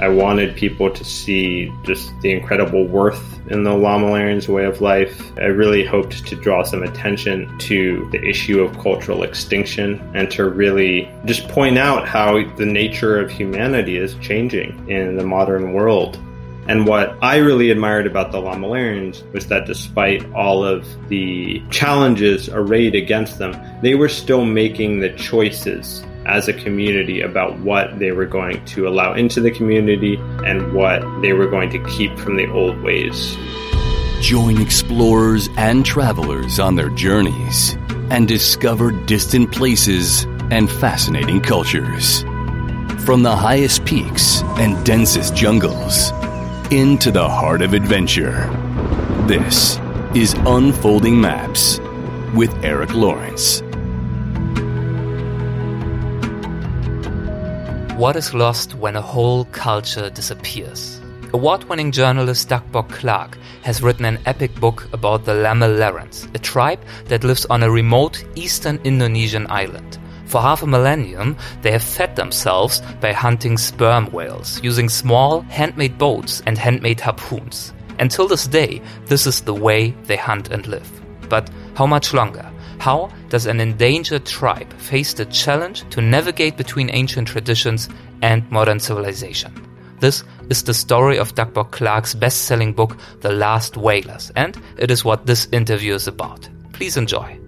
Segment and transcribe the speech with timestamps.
[0.00, 5.32] I wanted people to see just the incredible worth in the Lamalerans' way of life.
[5.38, 10.48] I really hoped to draw some attention to the issue of cultural extinction and to
[10.48, 16.16] really just point out how the nature of humanity is changing in the modern world.
[16.68, 22.50] And what I really admired about the Lamalerans was that despite all of the challenges
[22.50, 28.12] arrayed against them, they were still making the choices as a community about what they
[28.12, 32.36] were going to allow into the community and what they were going to keep from
[32.36, 33.36] the old ways.
[34.20, 37.76] Join explorers and travelers on their journeys
[38.10, 42.22] and discover distant places and fascinating cultures.
[43.04, 46.10] From the highest peaks and densest jungles
[46.70, 48.46] into the heart of adventure.
[49.26, 49.78] This
[50.14, 51.78] is Unfolding Maps
[52.34, 53.62] with Eric Lawrence.
[57.98, 61.00] What is lost when a whole culture disappears?
[61.32, 66.78] Award winning journalist Doug Bock-Clark has written an epic book about the Lamalerans, a tribe
[67.06, 69.98] that lives on a remote eastern Indonesian island.
[70.26, 75.98] For half a millennium, they have fed themselves by hunting sperm whales, using small, handmade
[75.98, 77.74] boats and handmade harpoons.
[77.98, 80.88] Until this day, this is the way they hunt and live.
[81.28, 82.48] But how much longer?
[82.78, 87.88] How does an endangered tribe face the challenge to navigate between ancient traditions
[88.22, 89.52] and modern civilization?
[89.98, 95.04] This is the story of Doug Bock-Clark's best-selling book, The Last Whalers, and it is
[95.04, 96.48] what this interview is about.
[96.72, 97.38] Please enjoy.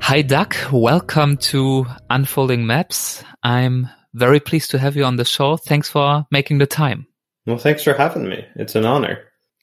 [0.00, 0.54] Hi, Doug.
[0.72, 3.22] Welcome to Unfolding Maps.
[3.42, 5.58] I'm very pleased to have you on the show.
[5.58, 7.06] Thanks for making the time.
[7.46, 8.46] Well, thanks for having me.
[8.56, 9.18] It's an honor.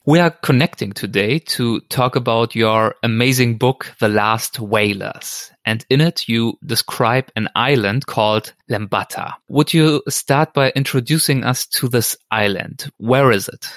[0.08, 5.50] We are connecting today to talk about your amazing book, The Last Whalers.
[5.66, 9.34] And in it, you describe an island called Lembata.
[9.50, 12.90] Would you start by introducing us to this island?
[12.96, 13.68] Where is it?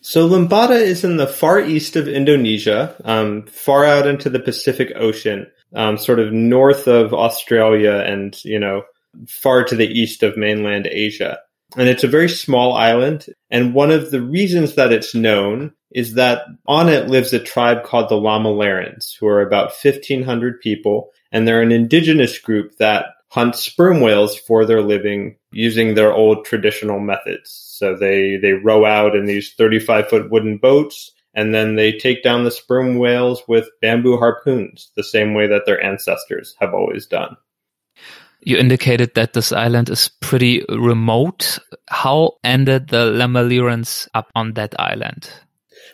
[0.00, 4.90] So Lembata is in the far east of Indonesia, um, far out into the Pacific
[4.96, 5.46] Ocean,
[5.76, 8.82] um, sort of north of Australia and, you know,
[9.28, 11.38] far to the east of mainland Asia.
[11.76, 13.26] And it's a very small island.
[13.50, 17.84] And one of the reasons that it's known is that on it lives a tribe
[17.84, 21.10] called the Lamalerans, who are about 1,500 people.
[21.30, 26.44] And they're an indigenous group that hunt sperm whales for their living using their old
[26.44, 27.50] traditional methods.
[27.50, 32.22] So they, they row out in these 35 foot wooden boats and then they take
[32.22, 37.06] down the sperm whales with bamboo harpoons, the same way that their ancestors have always
[37.06, 37.36] done.
[38.44, 41.58] You indicated that this island is pretty remote.
[41.88, 45.30] How ended the Lamalerans up on that island?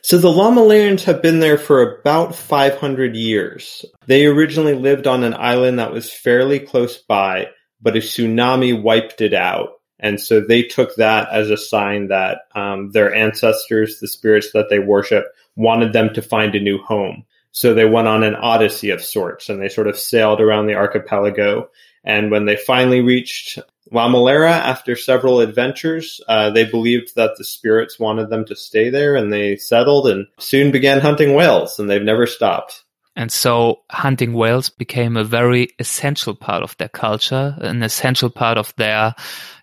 [0.03, 3.85] So the Lamalerans have been there for about 500 years.
[4.07, 7.49] They originally lived on an island that was fairly close by,
[7.83, 9.81] but a tsunami wiped it out.
[10.01, 14.71] And so they took that as a sign that um, their ancestors, the spirits that
[14.71, 15.25] they worship,
[15.57, 17.25] wanted them to find a new home.
[17.51, 20.77] So they went on an odyssey of sorts and they sort of sailed around the
[20.77, 21.69] archipelago
[22.09, 23.59] and when they finally reached
[23.93, 29.15] Lamalera after several adventures, uh, they believed that the spirits wanted them to stay there
[29.15, 32.85] and they settled and soon began hunting whales and they've never stopped.
[33.15, 38.57] And so hunting whales became a very essential part of their culture, an essential part
[38.57, 39.15] of their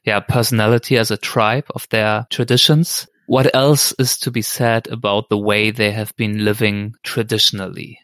[0.04, 3.08] yeah, personality as a tribe, of their traditions.
[3.26, 8.00] What else is to be said about the way they have been living traditionally?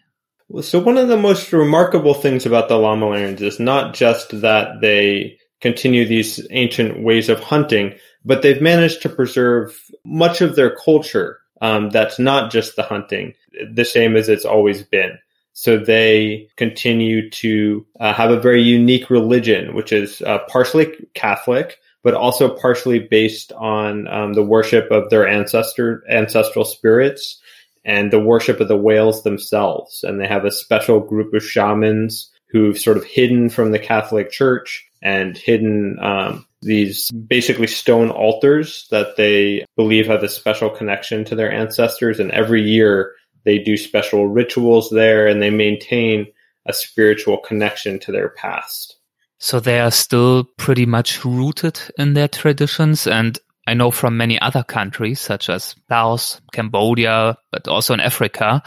[0.59, 5.37] So one of the most remarkable things about the Lamalerans is not just that they
[5.61, 7.93] continue these ancient ways of hunting,
[8.25, 13.33] but they've managed to preserve much of their culture um, that's not just the hunting,
[13.71, 15.17] the same as it's always been.
[15.53, 21.77] So they continue to uh, have a very unique religion, which is uh, partially Catholic,
[22.03, 27.40] but also partially based on um, the worship of their ancestor ancestral spirits
[27.83, 30.03] and the worship of the whales themselves.
[30.03, 34.31] And they have a special group of shamans who've sort of hidden from the Catholic
[34.31, 41.25] Church and hidden um, these basically stone altars that they believe have a special connection
[41.25, 42.19] to their ancestors.
[42.19, 43.13] And every year
[43.45, 46.27] they do special rituals there and they maintain
[46.67, 48.97] a spiritual connection to their past.
[49.39, 53.39] So they are still pretty much rooted in their traditions and
[53.71, 58.61] I know from many other countries, such as Laos, Cambodia, but also in Africa,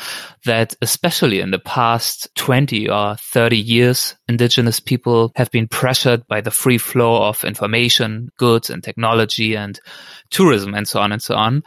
[0.47, 6.41] that especially in the past 20 or 30 years, indigenous people have been pressured by
[6.41, 9.79] the free flow of information, goods and technology and
[10.31, 11.65] tourism and so on and so on.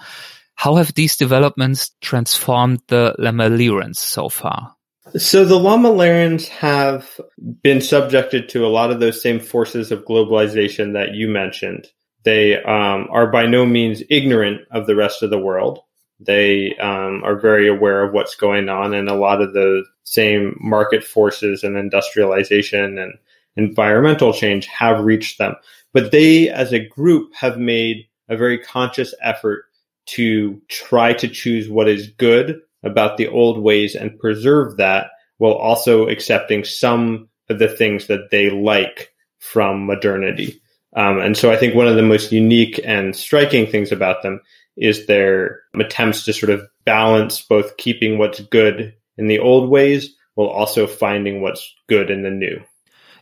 [0.56, 4.75] How have these developments transformed the Lamalerans so far?
[5.16, 7.22] So the Lamalerans have
[7.62, 11.88] been subjected to a lot of those same forces of globalization that you mentioned.
[12.23, 15.79] They um, are by no means ignorant of the rest of the world.
[16.19, 20.57] They um, are very aware of what's going on, and a lot of the same
[20.59, 23.13] market forces and industrialization and
[23.55, 25.55] environmental change have reached them.
[25.93, 29.65] But they, as a group, have made a very conscious effort
[30.07, 35.53] to try to choose what is good about the old ways and preserve that while
[35.53, 40.61] also accepting some of the things that they like from modernity.
[40.95, 44.42] Um, and so I think one of the most unique and striking things about them
[44.75, 50.16] is their attempts to sort of balance both keeping what's good in the old ways
[50.36, 52.62] while also finding what's good in the new.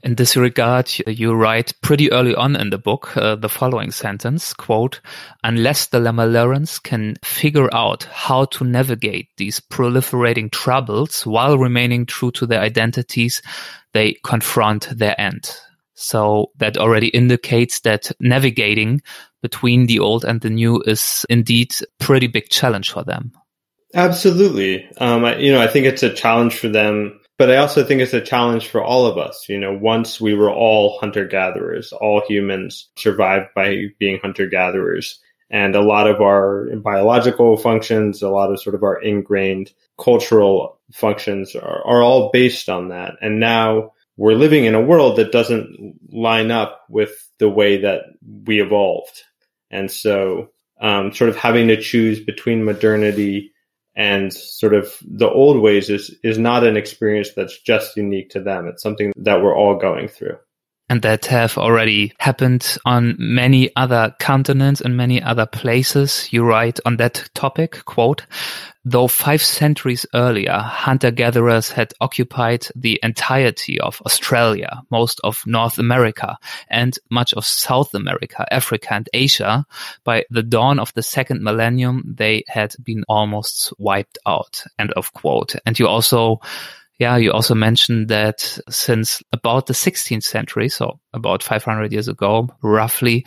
[0.04, 4.54] In this regard, you write pretty early on in the book uh, the following sentence,
[4.54, 5.02] quote,
[5.44, 12.30] unless the Lamalerans can figure out how to navigate these proliferating troubles while remaining true
[12.34, 13.42] to their identities,
[13.94, 15.58] they confront their end.
[15.96, 19.02] So that already indicates that navigating
[19.42, 23.32] between the old and the new is indeed pretty big challenge for them.
[23.94, 24.88] Absolutely.
[24.98, 28.02] Um, I, you know, I think it's a challenge for them but I also think
[28.02, 29.48] it's a challenge for all of us.
[29.50, 35.20] You know, once we were all hunter gatherers, all humans survived by being hunter gatherers.
[35.50, 40.80] And a lot of our biological functions, a lot of sort of our ingrained cultural
[40.92, 43.16] functions are, are all based on that.
[43.22, 48.02] And now we're living in a world that doesn't line up with the way that
[48.46, 49.24] we evolved.
[49.72, 53.52] And so, um, sort of having to choose between modernity
[53.96, 58.42] and sort of the old ways is is not an experience that's just unique to
[58.42, 60.38] them it's something that we're all going through
[60.90, 66.28] and that have already happened on many other continents and many other places.
[66.32, 68.26] You write on that topic, quote,
[68.84, 76.38] though five centuries earlier, hunter-gatherers had occupied the entirety of Australia, most of North America,
[76.70, 79.66] and much of South America, Africa, and Asia,
[80.04, 85.12] by the dawn of the second millennium, they had been almost wiped out, end of
[85.14, 85.56] quote.
[85.66, 86.42] And you also
[86.98, 92.50] yeah, you also mentioned that since about the 16th century, so about 500 years ago,
[92.62, 93.26] roughly,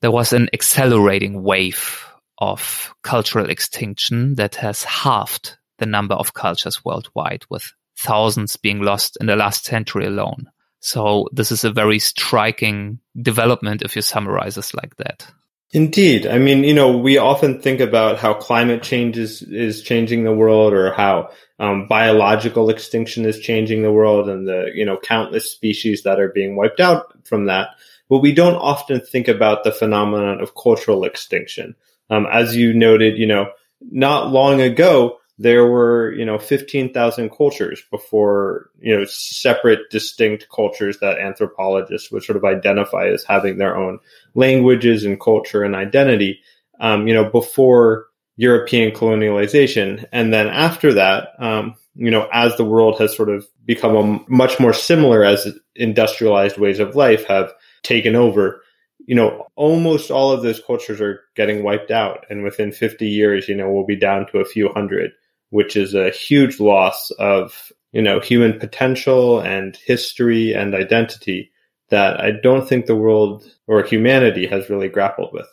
[0.00, 2.06] there was an accelerating wave
[2.38, 9.16] of cultural extinction that has halved the number of cultures worldwide, with thousands being lost
[9.20, 10.50] in the last century alone.
[10.80, 15.26] So this is a very striking development if you summarize this like that.
[15.72, 16.26] Indeed.
[16.26, 20.32] I mean, you know, we often think about how climate change is, is changing the
[20.32, 25.50] world or how um, biological extinction is changing the world and the, you know, countless
[25.50, 27.70] species that are being wiped out from that.
[28.08, 31.74] But we don't often think about the phenomenon of cultural extinction.
[32.08, 33.50] Um, as you noted, you know,
[33.82, 40.98] not long ago, there were, you know, 15,000 cultures before, you know, separate, distinct cultures
[40.98, 44.00] that anthropologists would sort of identify as having their own
[44.34, 46.40] languages and culture and identity,
[46.80, 48.06] um, you know, before
[48.36, 50.04] European colonialization.
[50.12, 54.58] And then after that, um, you know, as the world has sort of become much
[54.58, 55.46] more similar as
[55.76, 57.52] industrialized ways of life have
[57.84, 58.62] taken over,
[59.06, 62.26] you know, almost all of those cultures are getting wiped out.
[62.28, 65.12] And within 50 years, you know, we'll be down to a few hundred
[65.50, 71.50] which is a huge loss of, you know, human potential and history and identity
[71.90, 75.48] that I don't think the world or humanity has really grappled with.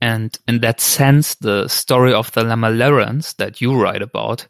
[0.00, 4.46] And in that sense, the story of the Lamalerans that you write about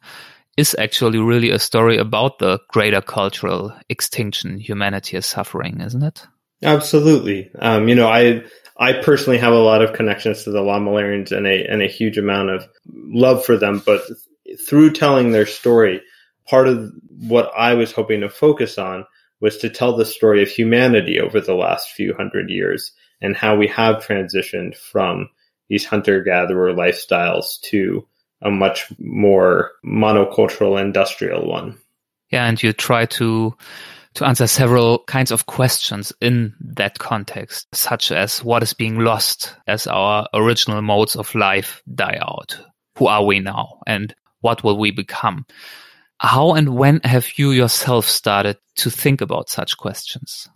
[0.57, 6.27] is actually really a story about the greater cultural extinction humanity is suffering, isn't it?
[6.63, 7.51] Absolutely.
[7.59, 8.45] Um, you know, I
[8.79, 12.19] I personally have a lot of connections to the Lamalerans and a and a huge
[12.19, 14.03] amount of love for them, but
[14.59, 16.03] through telling their story,
[16.47, 19.07] part of what I was hoping to focus on
[19.41, 23.57] was to tell the story of humanity over the last few hundred years and how
[23.57, 25.29] we have transitioned from
[25.69, 28.07] these hunter gatherer lifestyles to
[28.43, 31.79] a much more monocultural industrial one.
[32.31, 33.57] Yeah, and you try to
[34.15, 39.55] to answer several kinds of questions in that context, such as what is being lost
[39.67, 42.59] as our original modes of life die out?
[42.97, 43.81] Who are we now?
[43.87, 45.47] And what will we become?
[46.19, 50.49] How and when have you yourself started to think about such questions?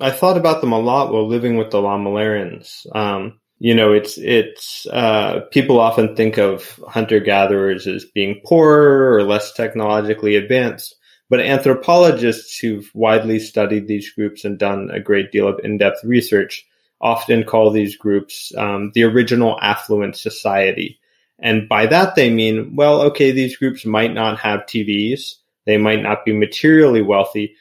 [0.00, 2.84] I thought about them a lot while living with the Lamalerans.
[2.94, 9.14] Um, you know, it's it's uh, people often think of hunter gatherers as being poorer
[9.14, 10.96] or less technologically advanced,
[11.30, 16.66] but anthropologists who've widely studied these groups and done a great deal of in-depth research
[17.00, 20.98] often call these groups um, the original affluent society
[21.38, 25.34] and by that, they mean, well, okay, these groups might not have TVs.
[25.66, 27.56] They might not be materially wealthy,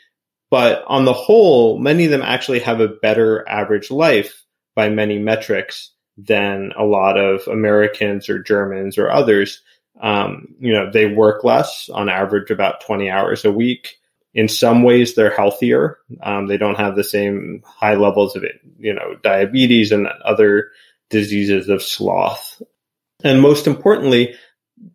[0.52, 4.44] but on the whole, many of them actually have a better average life
[4.76, 9.62] by many metrics than a lot of Americans or Germans or others.
[10.02, 13.98] Um, you know, they work less on average about 20 hours a week.
[14.34, 16.00] In some ways, they're healthier.
[16.22, 18.44] Um, they don't have the same high levels of,
[18.78, 20.72] you know, diabetes and other
[21.10, 22.62] diseases of sloth.
[23.24, 24.36] And most importantly,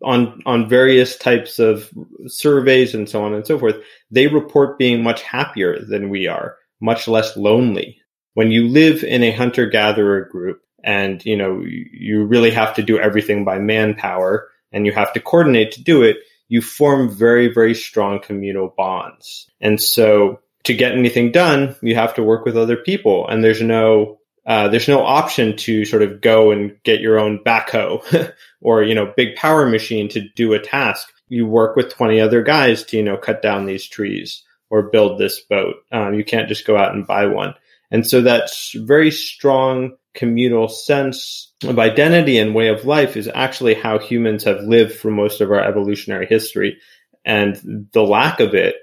[0.03, 1.89] on on various types of
[2.27, 3.77] surveys and so on and so forth,
[4.11, 8.01] they report being much happier than we are, much less lonely.
[8.33, 12.83] When you live in a hunter gatherer group and you know you really have to
[12.83, 16.17] do everything by manpower and you have to coordinate to do it,
[16.47, 19.49] you form very very strong communal bonds.
[19.59, 23.61] And so to get anything done, you have to work with other people and there's
[23.61, 24.18] no
[24.49, 28.95] uh, there's no option to sort of go and get your own backhoe or you
[28.95, 31.07] know big power machine to do a task.
[31.27, 35.19] You work with 20 other guys to you know cut down these trees or build
[35.19, 35.75] this boat.
[35.91, 37.53] Um, you can't just go out and buy one.
[37.91, 43.75] And so that very strong communal sense of identity and way of life is actually
[43.75, 46.79] how humans have lived for most of our evolutionary history.
[47.23, 48.75] And the lack of it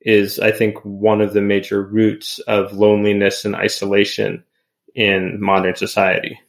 [0.00, 4.44] is, I think, one of the major roots of loneliness and isolation
[4.94, 6.40] in modern society.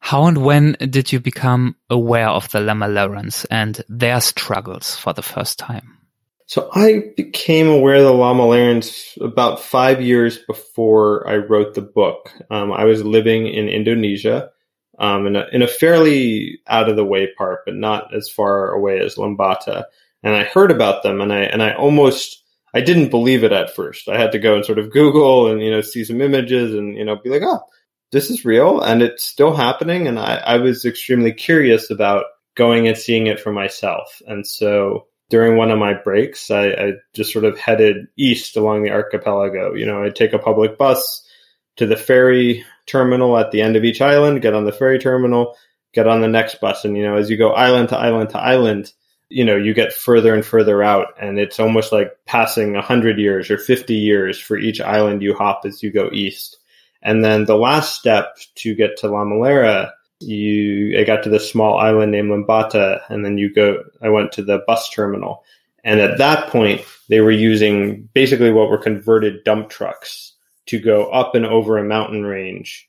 [0.00, 5.22] How and when did you become aware of the Lamalerans and their struggles for the
[5.22, 5.98] first time?
[6.46, 12.30] So I became aware of the Lamalerans about five years before I wrote the book.
[12.50, 14.50] Um, I was living in Indonesia,
[15.00, 18.70] um, in, a, in a fairly out of the way part, but not as far
[18.70, 19.86] away as Lembata.
[20.22, 22.44] And I heard about them, and I and I almost
[22.76, 24.06] I didn't believe it at first.
[24.06, 26.94] I had to go and sort of Google and you know see some images and
[26.94, 27.62] you know be like, oh,
[28.12, 30.06] this is real and it's still happening.
[30.06, 34.20] And I, I was extremely curious about going and seeing it for myself.
[34.26, 38.82] And so during one of my breaks, I, I just sort of headed east along
[38.82, 39.72] the archipelago.
[39.72, 41.26] You know, I'd take a public bus
[41.76, 45.56] to the ferry terminal at the end of each island, get on the ferry terminal,
[45.94, 46.84] get on the next bus.
[46.84, 48.92] And, you know, as you go island to island to island,
[49.28, 53.18] you know, you get further and further out and it's almost like passing a hundred
[53.18, 56.58] years or 50 years for each island you hop as you go east.
[57.02, 59.90] And then the last step to get to Lamalera,
[60.20, 63.84] you I got to this small island named Lembata, and then you go.
[64.02, 65.44] I went to the bus terminal,
[65.84, 70.32] and at that point, they were using basically what were converted dump trucks
[70.66, 72.88] to go up and over a mountain range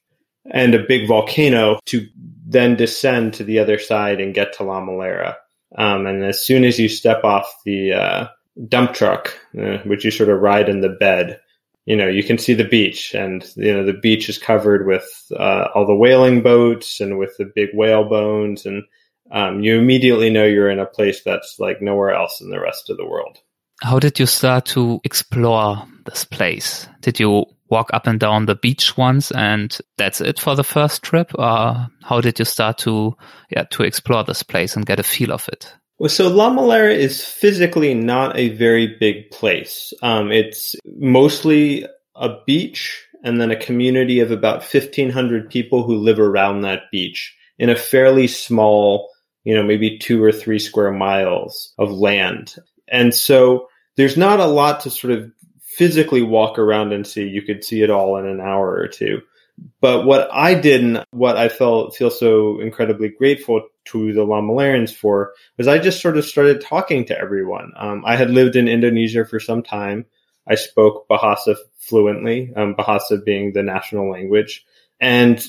[0.50, 2.08] and a big volcano to
[2.48, 5.36] then descend to the other side and get to Lamalera.
[5.76, 8.28] Um, and as soon as you step off the uh,
[8.68, 11.40] dump truck, uh, which you sort of ride in the bed,
[11.86, 15.08] you know, you can see the beach and, you know, the beach is covered with
[15.38, 18.66] uh, all the whaling boats and with the big whale bones.
[18.66, 18.84] And
[19.32, 22.90] um, you immediately know you're in a place that's like nowhere else in the rest
[22.90, 23.40] of the world.
[23.82, 26.88] How did you start to explore this place?
[27.02, 31.04] Did you walk up and down the beach once and that's it for the first
[31.04, 31.32] trip?
[31.36, 33.16] Or how did you start to,
[33.50, 35.74] yeah, to explore this place and get a feel of it?
[36.00, 39.94] Well, so Lamalera is physically not a very big place.
[40.04, 46.20] Um, it's mostly a beach and then a community of about 1500 people who live
[46.20, 49.10] around that beach in a fairly small,
[49.44, 52.56] you know, maybe two or three square miles of land.
[52.88, 55.32] And so there's not a lot to sort of
[55.78, 57.28] physically walk around and see.
[57.28, 59.22] You could see it all in an hour or two.
[59.80, 64.94] But what I did and what I felt feel so incredibly grateful to the Lamalerans
[64.94, 67.74] for was I just sort of started talking to everyone.
[67.76, 70.06] Um, I had lived in Indonesia for some time.
[70.48, 74.66] I spoke Bahasa fluently, um, Bahasa being the national language.
[75.00, 75.44] And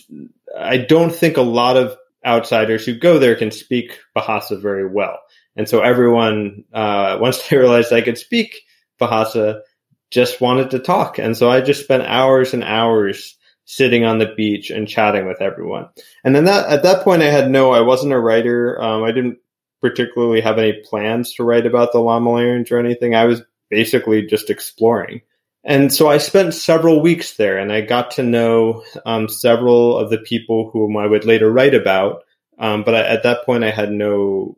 [0.59, 5.19] I don't think a lot of outsiders who go there can speak Bahasa very well.
[5.57, 8.61] And so everyone, uh, once they realized I could speak
[9.01, 9.63] Bahasa,
[10.11, 11.19] just wanted to talk.
[11.19, 15.43] And so I just spent hours and hours sitting on the beach and chatting with
[15.43, 15.89] everyone.
[16.25, 18.81] And then that at that point, I had no, I wasn't a writer.
[18.81, 19.39] Um, I didn't
[19.83, 23.15] particularly have any plans to write about the Lamalerans or anything.
[23.15, 25.21] I was basically just exploring.
[25.65, 30.09] And so I spent several weeks there and I got to know um, several of
[30.09, 32.23] the people whom I would later write about.
[32.59, 34.57] Um, but I, at that point, I had no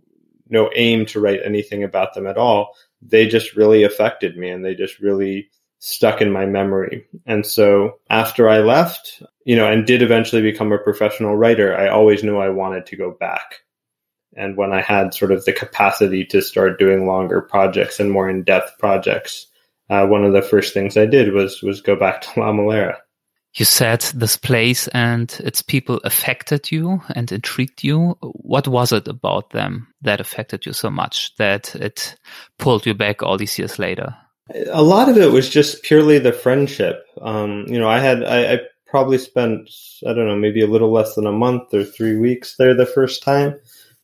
[0.49, 2.75] no aim to write anything about them at all.
[3.03, 7.07] They just really affected me and they just really stuck in my memory.
[7.27, 11.89] And so after I left, you know, and did eventually become a professional writer, I
[11.89, 13.61] always knew I wanted to go back.
[14.37, 18.29] And when I had sort of the capacity to start doing longer projects and more
[18.29, 19.47] in-depth projects,
[19.89, 22.97] uh, one of the first things I did was was go back to Lamalera.
[23.55, 28.17] You said this place and its people affected you and intrigued you.
[28.21, 32.17] What was it about them that affected you so much that it
[32.59, 34.17] pulled you back all these years later?
[34.71, 37.05] A lot of it was just purely the friendship.
[37.21, 39.71] Um, you know, I had I, I probably spent,
[40.07, 42.87] I don't know, maybe a little less than a month or three weeks there the
[42.87, 43.59] first time.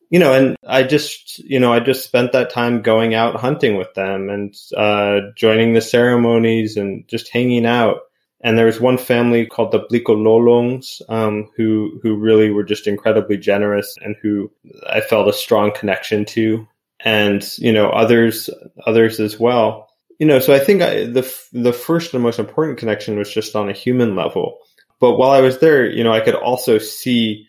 [0.09, 3.75] You know, and I just, you know, I just spent that time going out hunting
[3.75, 7.99] with them and uh, joining the ceremonies and just hanging out.
[8.41, 13.37] And there was one family called the Blikololongs, um, who who really were just incredibly
[13.37, 14.51] generous and who
[14.87, 16.67] I felt a strong connection to,
[16.99, 18.49] and you know others
[18.85, 19.89] others as well.
[20.19, 23.55] You know, so I think I, the the first and most important connection was just
[23.55, 24.59] on a human level.
[24.99, 27.47] But while I was there, you know, I could also see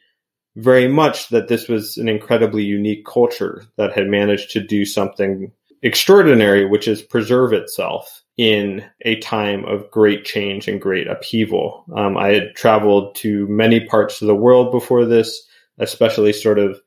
[0.57, 5.53] very much that this was an incredibly unique culture that had managed to do something
[5.83, 11.85] extraordinary, which is preserve itself in a time of great change and great upheaval.
[11.97, 15.45] Um, I had traveled to many parts of the world before this,
[15.79, 16.81] especially sort of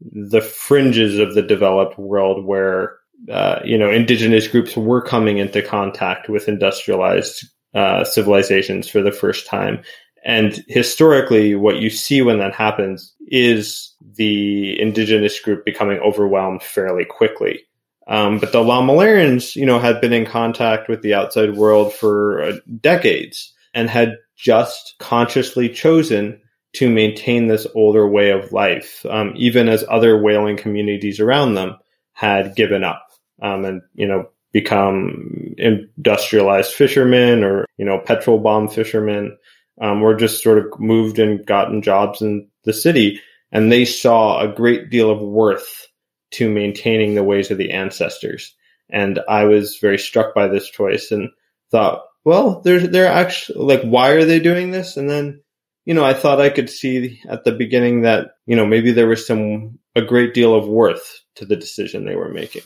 [0.00, 2.96] the fringes of the developed world where
[3.30, 9.12] uh, you know indigenous groups were coming into contact with industrialized uh, civilizations for the
[9.12, 9.82] first time.
[10.24, 17.04] And historically, what you see when that happens is the indigenous group becoming overwhelmed fairly
[17.04, 17.64] quickly.
[18.06, 22.42] Um, but the Lamalerans, you know, had been in contact with the outside world for
[22.42, 26.40] uh, decades and had just consciously chosen
[26.74, 31.78] to maintain this older way of life, um, even as other whaling communities around them
[32.12, 33.08] had given up
[33.40, 39.36] um, and, you know, become industrialized fishermen or you know petrol bomb fishermen
[39.80, 43.20] um, or just sort of moved and gotten jobs in the city.
[43.50, 45.88] And they saw a great deal of worth
[46.34, 48.54] to maintaining the ways of the ancestors
[48.90, 51.30] and i was very struck by this choice and
[51.70, 55.40] thought well they're they're actually like why are they doing this and then
[55.84, 59.08] you know i thought i could see at the beginning that you know maybe there
[59.08, 62.62] was some a great deal of worth to the decision they were making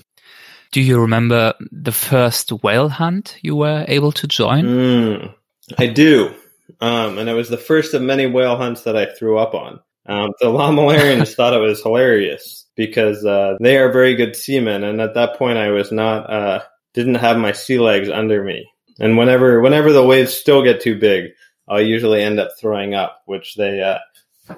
[0.71, 4.65] do you remember the first whale hunt you were able to join?
[4.65, 5.35] Mm,
[5.79, 6.35] I do.
[6.81, 9.81] Um, and it was the first of many whale hunts that I threw up on.
[10.07, 15.01] Um, the Lamalerans thought it was hilarious because uh, they are very good seamen, and
[15.01, 16.63] at that point, I was not uh,
[16.95, 18.71] didn't have my sea legs under me.
[19.01, 21.33] And whenever whenever the waves still get too big,
[21.69, 23.99] I'll usually end up throwing up, which they uh,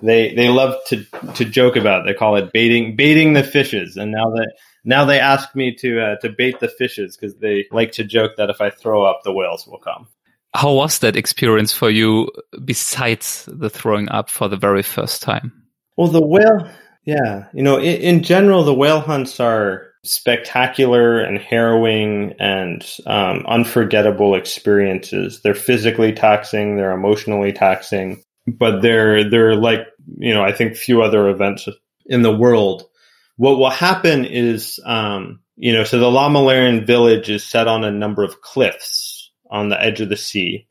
[0.02, 1.04] they they love to
[1.34, 2.04] to joke about.
[2.04, 3.96] They call it baiting baiting the fishes.
[3.96, 4.52] And now that
[4.84, 8.32] now they ask me to uh, to bait the fishes because they like to joke
[8.36, 10.08] that if I throw up, the whales will come.
[10.52, 12.28] How was that experience for you
[12.62, 15.52] besides the throwing up for the very first time?
[15.96, 16.68] Well, the whale,
[17.04, 23.44] yeah, you know, in, in general, the whale hunts are spectacular and harrowing and um,
[23.46, 25.40] unforgettable experiences.
[25.42, 29.86] They're physically taxing, they're emotionally taxing, but they're they're like
[30.18, 31.68] you know I think few other events
[32.06, 32.86] in the world
[33.40, 37.90] what will happen is, um, you know, so the Lamaleran village is set on a
[37.90, 40.66] number of cliffs on the edge of the sea.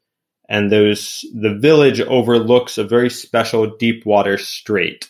[0.47, 5.09] And those, the village overlooks a very special deep water strait.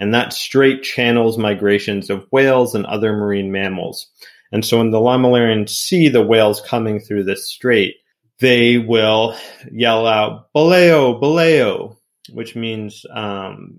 [0.00, 4.08] And that strait channels migrations of whales and other marine mammals.
[4.50, 7.96] And so when the Lamalerans see the whales coming through this strait,
[8.40, 9.36] they will
[9.70, 11.96] yell out, Baleo, Baleo,
[12.30, 13.76] which means, um,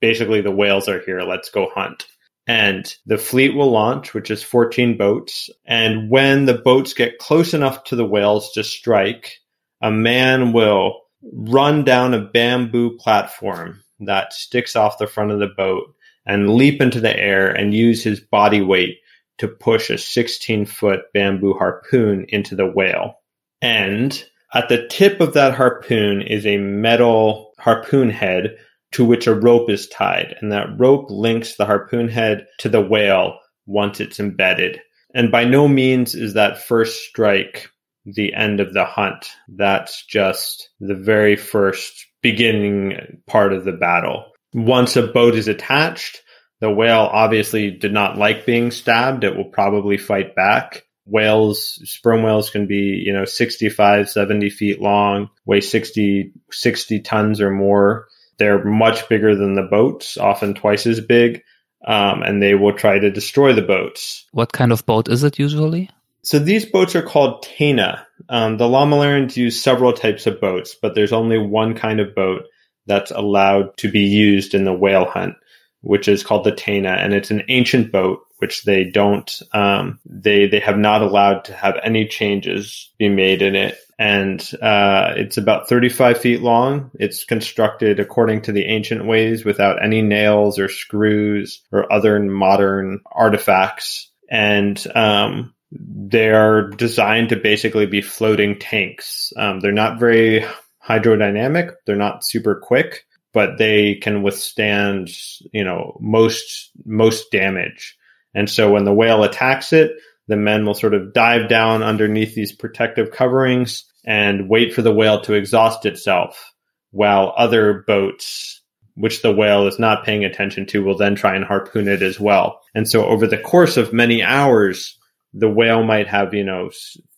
[0.00, 1.22] basically the whales are here.
[1.22, 2.06] Let's go hunt
[2.46, 5.48] and the fleet will launch, which is 14 boats.
[5.64, 9.38] And when the boats get close enough to the whales to strike,
[9.80, 15.48] a man will run down a bamboo platform that sticks off the front of the
[15.48, 15.94] boat
[16.26, 18.98] and leap into the air and use his body weight
[19.38, 23.14] to push a 16 foot bamboo harpoon into the whale.
[23.60, 28.56] And at the tip of that harpoon is a metal harpoon head
[28.92, 32.80] to which a rope is tied, and that rope links the harpoon head to the
[32.80, 34.80] whale once it's embedded.
[35.14, 37.70] And by no means is that first strike
[38.04, 39.26] the end of the hunt.
[39.48, 44.26] That's just the very first beginning part of the battle.
[44.54, 46.22] Once a boat is attached,
[46.60, 49.24] the whale obviously did not like being stabbed.
[49.24, 50.84] It will probably fight back.
[51.04, 57.40] Whales, sperm whales can be, you know, 65, 70 feet long, weigh 60, 60 tons
[57.40, 58.06] or more.
[58.38, 61.42] They're much bigger than the boats, often twice as big,
[61.84, 64.26] um, and they will try to destroy the boats.
[64.30, 65.90] What kind of boat is it usually?
[66.24, 68.04] So these boats are called Taina.
[68.28, 72.44] Um, the Lamalerans use several types of boats, but there's only one kind of boat
[72.86, 75.34] that's allowed to be used in the whale hunt,
[75.80, 80.48] which is called the Taina, and it's an ancient boat which they don't um, they
[80.48, 85.36] they have not allowed to have any changes be made in it and uh, it's
[85.36, 86.90] about 35 feet long.
[86.98, 92.98] It's constructed according to the ancient ways without any nails or screws or other modern
[93.06, 94.10] artifacts.
[94.28, 99.32] And um, they are designed to basically be floating tanks.
[99.36, 100.44] Um, they're not very
[100.86, 101.72] hydrodynamic.
[101.86, 105.10] They're not super quick, but they can withstand,
[105.52, 107.96] you know, most, most damage.
[108.34, 109.92] And so when the whale attacks it,
[110.28, 114.92] the men will sort of dive down underneath these protective coverings and wait for the
[114.92, 116.52] whale to exhaust itself
[116.90, 118.62] while other boats
[118.94, 122.20] which the whale is not paying attention to will then try and harpoon it as
[122.20, 122.60] well.
[122.74, 124.98] And so over the course of many hours,
[125.34, 126.70] the whale might have, you know,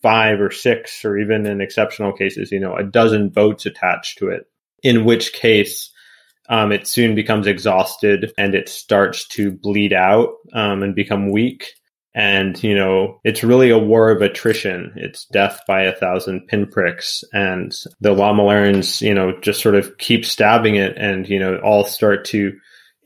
[0.02, 4.28] five or six, or even in exceptional cases, you know, a dozen boats attached to
[4.28, 4.44] it,
[4.82, 5.90] in which case
[6.48, 11.72] um, it soon becomes exhausted and it starts to bleed out um, and become weak.
[12.16, 14.92] And, you know, it's really a war of attrition.
[14.94, 17.24] It's death by a thousand pinpricks.
[17.32, 21.84] And the Lamalerans, you know, just sort of keep stabbing it and, you know, all
[21.84, 22.52] start to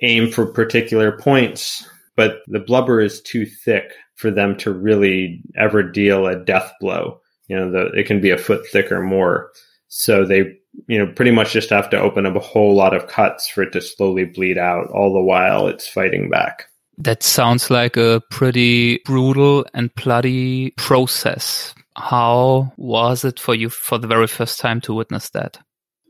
[0.03, 1.89] aim for particular points.
[2.17, 7.21] But the blubber is too thick for them to really ever deal a death blow.
[7.47, 9.51] You know, the, it can be a foot thick or more.
[9.87, 13.07] So they, you know, pretty much just have to open up a whole lot of
[13.07, 16.67] cuts for it to slowly bleed out all the while it's fighting back.
[16.99, 21.75] That sounds like a pretty brutal and bloody process.
[21.97, 25.59] How was it for you for the very first time to witness that?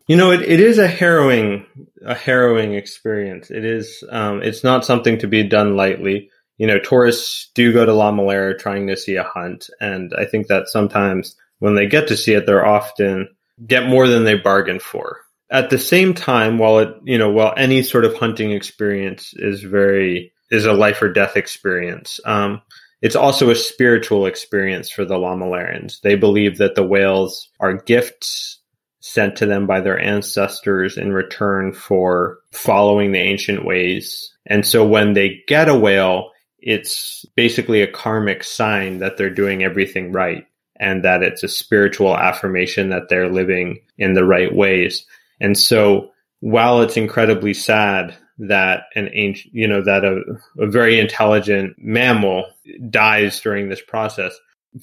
[0.06, 1.66] You know, it, it is a harrowing,
[2.04, 3.50] a harrowing experience.
[3.50, 6.30] It is, um, it's not something to be done lightly.
[6.58, 9.70] You know, tourists do go to Lamalera trying to see a hunt.
[9.80, 13.28] And I think that sometimes when they get to see it, they're often
[13.66, 15.20] get more than they bargained for.
[15.50, 19.62] At the same time, while it, you know, while any sort of hunting experience is
[19.62, 22.20] very is a life or death experience.
[22.24, 22.62] Um,
[23.00, 26.00] it's also a spiritual experience for the Lamalerans.
[26.00, 28.58] They believe that the whales are gifts
[29.00, 34.34] sent to them by their ancestors in return for following the ancient ways.
[34.46, 36.32] And so when they get a whale,
[36.68, 40.46] it's basically a karmic sign that they're doing everything right
[40.78, 45.07] and that it's a spiritual affirmation that they're living in the right ways.
[45.40, 50.20] And so while it's incredibly sad that an ancient, you know, that a,
[50.59, 52.44] a very intelligent mammal
[52.90, 54.38] dies during this process.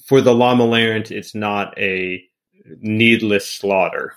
[0.06, 2.20] For the Lamalerans, it's not a
[2.80, 4.14] needless slaughter.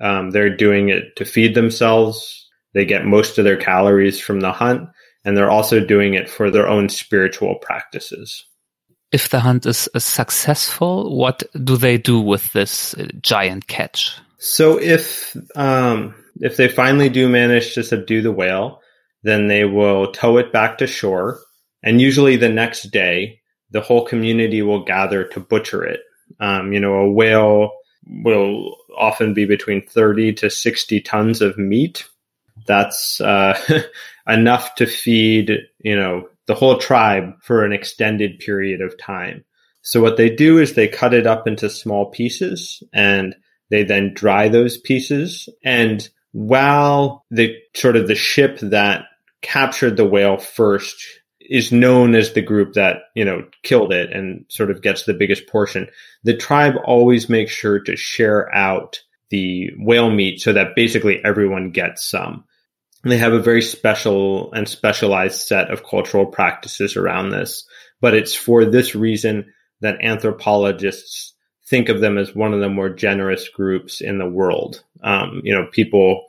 [0.00, 2.48] Um, they're doing it to feed themselves.
[2.72, 4.88] They get most of their calories from the hunt,
[5.24, 8.46] and they're also doing it for their own spiritual practices.
[9.12, 14.16] If the hunt is successful, what do they do with this uh, giant catch?
[14.38, 18.80] So if um, if they finally do manage to subdue the whale,
[19.22, 21.40] then they will tow it back to shore.
[21.82, 26.00] And usually the next day, the whole community will gather to butcher it.
[26.40, 27.72] Um, you know, a whale
[28.06, 32.08] will often be between 30 to 60 tons of meat.
[32.66, 33.58] That's uh,
[34.26, 39.44] enough to feed, you know, the whole tribe for an extended period of time.
[39.82, 43.34] So what they do is they cut it up into small pieces and
[43.70, 45.48] they then dry those pieces.
[45.64, 49.06] And while the sort of the ship that
[49.40, 51.02] captured the whale first
[51.40, 55.14] is known as the group that, you know, killed it and sort of gets the
[55.14, 55.88] biggest portion.
[56.22, 61.70] The tribe always makes sure to share out the whale meat so that basically everyone
[61.70, 62.44] gets some.
[63.04, 67.66] They have a very special and specialized set of cultural practices around this,
[68.00, 71.34] but it's for this reason that anthropologists
[71.66, 74.84] think of them as one of the more generous groups in the world.
[75.02, 76.26] Um, you know, people,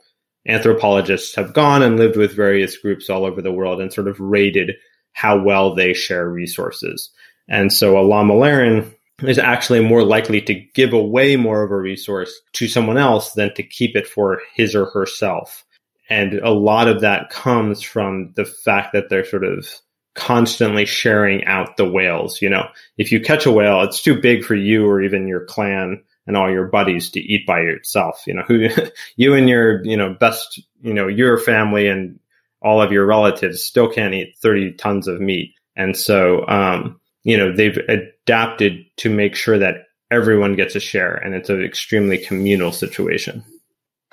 [0.48, 4.18] anthropologists have gone and lived with various groups all over the world and sort of
[4.18, 4.72] rated
[5.12, 7.10] how well they share resources.
[7.48, 12.32] And so a Lamaleran is actually more likely to give away more of a resource
[12.54, 15.64] to someone else than to keep it for his or herself.
[16.08, 19.66] And a lot of that comes from the fact that they're sort of
[20.14, 22.40] constantly sharing out the whales.
[22.40, 25.44] You know, if you catch a whale, it's too big for you or even your
[25.44, 28.22] clan and all your buddies to eat by yourself.
[28.26, 28.68] You know, who
[29.16, 32.18] you and your, you know, best, you know, your family and
[32.62, 35.54] all of your relatives still can't eat 30 tons of meat.
[35.76, 41.14] And so, um, you know, they've adapted to make sure that everyone gets a share
[41.14, 43.44] and it's an extremely communal situation.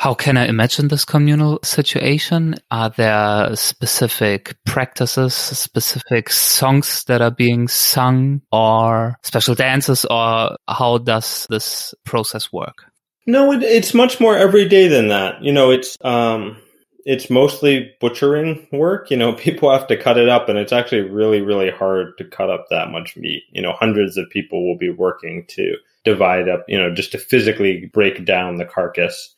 [0.02, 2.56] How can I imagine this communal situation?
[2.72, 10.98] Are there specific practices, specific songs that are being sung or special dances or how
[10.98, 12.86] does this process work?
[13.28, 15.44] No, it, it's much more everyday than that.
[15.44, 16.58] You know, it's, um,
[17.06, 19.12] it's mostly butchering work.
[19.12, 22.26] You know, people have to cut it up and it's actually really, really hard to
[22.26, 23.44] cut up that much meat.
[23.52, 27.20] You know, hundreds of people will be working to divide up, you know, just to
[27.20, 29.36] physically break down the carcass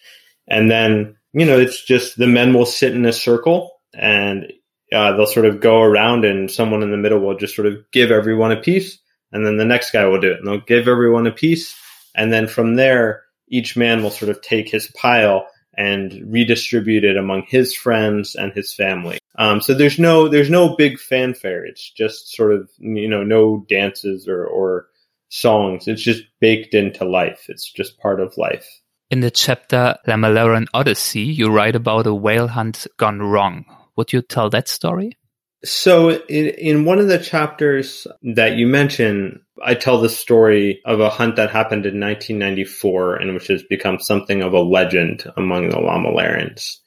[0.47, 4.51] and then, you know, it's just the men will sit in a circle and
[4.91, 7.89] uh, they'll sort of go around and someone in the middle will just sort of
[7.91, 8.99] give everyone a piece.
[9.31, 11.75] And then the next guy will do it and they'll give everyone a piece.
[12.15, 17.17] And then from there, each man will sort of take his pile and redistribute it
[17.17, 19.17] among his friends and his family.
[19.35, 21.65] Um, so there's no there's no big fanfare.
[21.65, 24.87] It's just sort of you know no dances or or
[25.29, 25.87] songs.
[25.87, 27.45] It's just baked into life.
[27.49, 28.67] It's just part of life.
[29.13, 33.63] In the chapter Lamaleran Odyssey, you write about a whale hunt gone wrong.
[33.95, 35.19] Would you tell that story?
[35.63, 40.99] So in, in one of the chapters that you mention, I tell the story of
[40.99, 45.69] a hunt that happened in 1994 and which has become something of a legend among
[45.69, 46.77] the Lamalerans.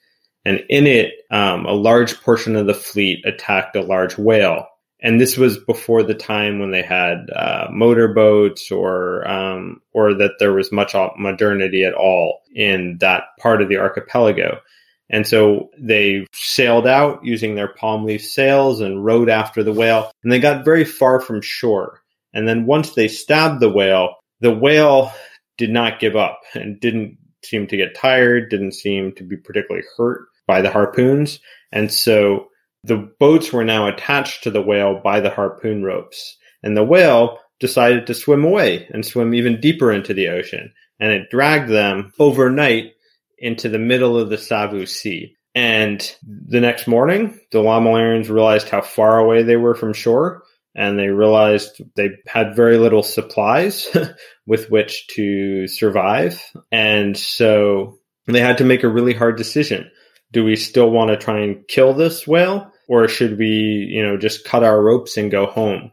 [0.45, 4.67] And in it, um, a large portion of the fleet attacked a large whale.
[5.01, 10.39] And this was before the time when they had uh, motorboats or um, or that
[10.39, 14.61] there was much modernity at all in that part of the archipelago.
[15.09, 20.11] And so they sailed out using their palm leaf sails and rowed after the whale.
[20.23, 22.03] And they got very far from shore.
[22.33, 25.13] And then once they stabbed the whale, the whale
[25.59, 29.87] did not give up and didn't seem to get tired, didn't seem to be particularly
[29.97, 31.41] hurt by the harpoons.
[31.71, 32.49] And so
[32.87, 36.37] the boats were now attached to the whale by the harpoon ropes.
[36.63, 40.73] And the whale decided to swim away and swim even deeper into the ocean.
[41.01, 42.93] And it dragged them overnight
[43.39, 45.37] into the middle of the Savu Sea.
[45.55, 50.43] And the next morning, the Lamalerans realized how far away they were from shore,
[50.75, 53.89] and they realized they had very little supplies
[54.47, 56.43] with which to survive.
[56.71, 59.91] And so they had to make a really hard decision.
[60.33, 64.17] Do we still want to try and kill this whale, or should we, you know,
[64.17, 65.91] just cut our ropes and go home?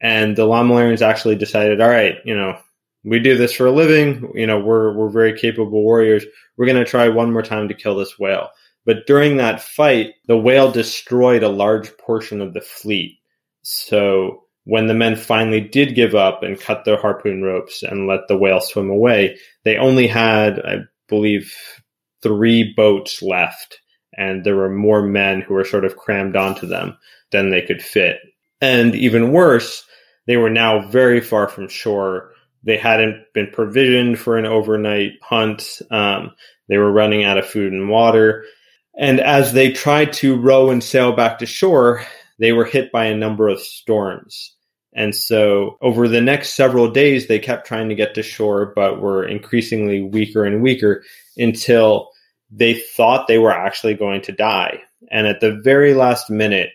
[0.00, 2.58] And the Lamalerans actually decided, all right, you know,
[3.04, 4.32] we do this for a living.
[4.34, 6.24] You know, we're, we're very capable warriors.
[6.56, 8.50] We're going to try one more time to kill this whale.
[8.86, 13.18] But during that fight, the whale destroyed a large portion of the fleet.
[13.62, 18.28] So when the men finally did give up and cut their harpoon ropes and let
[18.28, 21.54] the whale swim away, they only had, I believe,
[22.22, 23.80] three boats left.
[24.16, 26.96] And there were more men who were sort of crammed onto them
[27.32, 28.18] than they could fit.
[28.60, 29.84] And even worse,
[30.26, 35.80] they were now very far from shore they hadn't been provisioned for an overnight hunt.
[35.90, 36.32] Um,
[36.68, 38.44] they were running out of food and water.
[38.98, 42.04] And as they tried to row and sail back to shore,
[42.38, 44.54] they were hit by a number of storms.
[44.94, 49.00] And so over the next several days, they kept trying to get to shore, but
[49.00, 51.02] were increasingly weaker and weaker
[51.36, 52.10] until
[52.50, 54.80] they thought they were actually going to die.
[55.10, 56.70] And at the very last minute,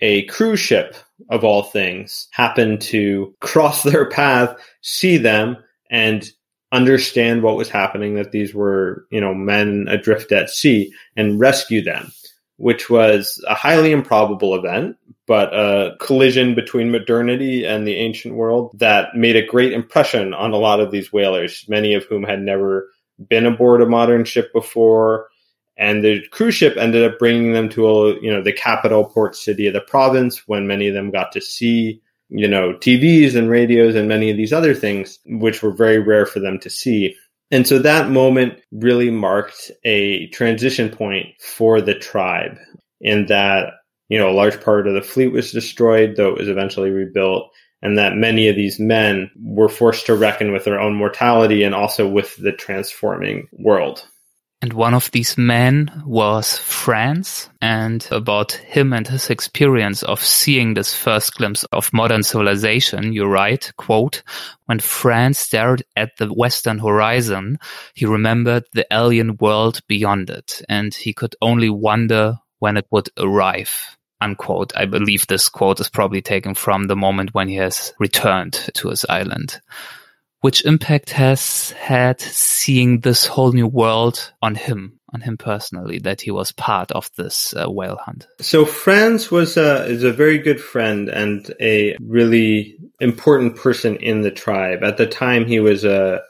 [0.00, 0.96] a cruise ship
[1.30, 5.56] of all things happened to cross their path, see them,
[5.90, 6.28] and
[6.72, 11.82] understand what was happening, that these were, you know, men adrift at sea and rescue
[11.82, 12.10] them,
[12.56, 18.74] which was a highly improbable event, but a collision between modernity and the ancient world
[18.78, 22.40] that made a great impression on a lot of these whalers, many of whom had
[22.40, 22.88] never
[23.28, 25.28] been aboard a modern ship before
[25.76, 29.34] and the cruise ship ended up bringing them to a, you know the capital port
[29.34, 33.48] city of the province when many of them got to see you know TVs and
[33.48, 37.14] radios and many of these other things which were very rare for them to see.
[37.50, 42.56] And so that moment really marked a transition point for the tribe
[43.00, 43.74] in that
[44.08, 47.50] you know a large part of the fleet was destroyed though it was eventually rebuilt
[47.82, 51.74] and that many of these men were forced to reckon with their own mortality and
[51.74, 54.06] also with the transforming world
[54.62, 60.74] and one of these men was Frans, and about him and his experience of seeing
[60.74, 64.22] this first glimpse of modern civilization, you write, quote,
[64.66, 67.58] when Frans stared at the western horizon,
[67.94, 73.08] he remembered the alien world beyond it, and he could only wonder when it would
[73.18, 73.98] arrive.
[74.22, 74.72] Unquote.
[74.76, 78.88] I believe this quote is probably taken from the moment when he has returned to
[78.88, 79.60] his island
[80.42, 86.20] which impact has had seeing this whole new world on him, on him personally, that
[86.20, 88.26] he was part of this uh, whale hunt?
[88.40, 94.22] So Frans was a, is a very good friend and a really important person in
[94.22, 94.82] the tribe.
[94.82, 96.20] At the time, he was a,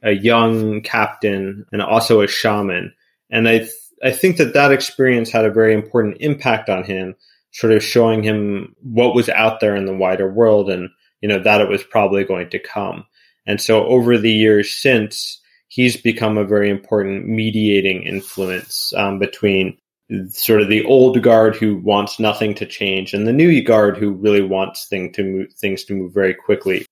[0.00, 2.94] a young captain and also a shaman.
[3.30, 3.70] And I, th-
[4.02, 7.16] I think that that experience had a very important impact on him,
[7.56, 10.90] sort of showing him what was out there in the wider world and,
[11.22, 13.06] you know, that it was probably going to come.
[13.46, 19.78] And so over the years since, he's become a very important mediating influence um, between
[20.28, 24.12] sort of the old guard who wants nothing to change and the new guard who
[24.12, 26.84] really wants thing to move, things to move very quickly.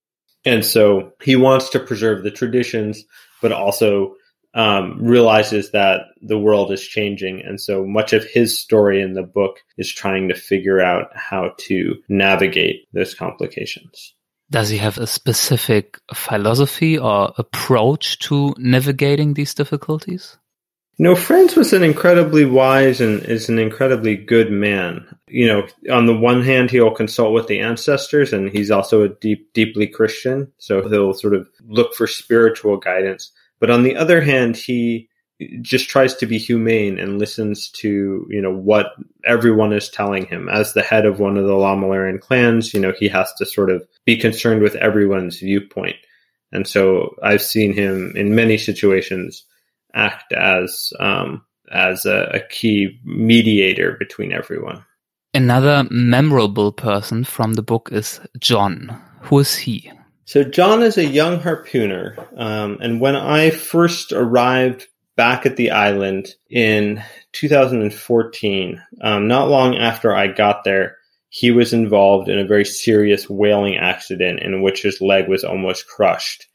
[0.46, 3.04] And so he wants to preserve the traditions,
[3.42, 4.14] but also
[4.54, 7.42] um, realizes that the world is changing.
[7.42, 11.54] And so much of his story in the book is trying to figure out how
[11.66, 14.14] to navigate those complications.
[14.50, 20.36] Does he have a specific philosophy or approach to navigating these difficulties?
[20.96, 25.04] No, Frans was an incredibly wise and is an incredibly good man.
[25.26, 29.08] You know, on the one hand, he'll consult with the ancestors, and he's also a
[29.08, 33.32] deep, deeply Christian, so he'll sort of look for spiritual guidance.
[33.64, 35.08] But on the other hand, he
[35.62, 38.88] just tries to be humane and listens to you know what
[39.24, 42.92] everyone is telling him as the head of one of the Lamaleran clans you know
[42.92, 45.96] he has to sort of be concerned with everyone's viewpoint
[46.52, 49.46] and so I've seen him in many situations
[49.94, 54.84] act as um, as a, a key mediator between everyone.
[55.32, 59.00] Another memorable person from the book is John.
[59.22, 59.90] Who is he?
[60.26, 65.72] So John is a young harpooner, um, and when I first arrived back at the
[65.72, 70.96] island in 2014, um, not long after I got there,
[71.28, 75.86] he was involved in a very serious whaling accident in which his leg was almost
[75.88, 76.46] crushed,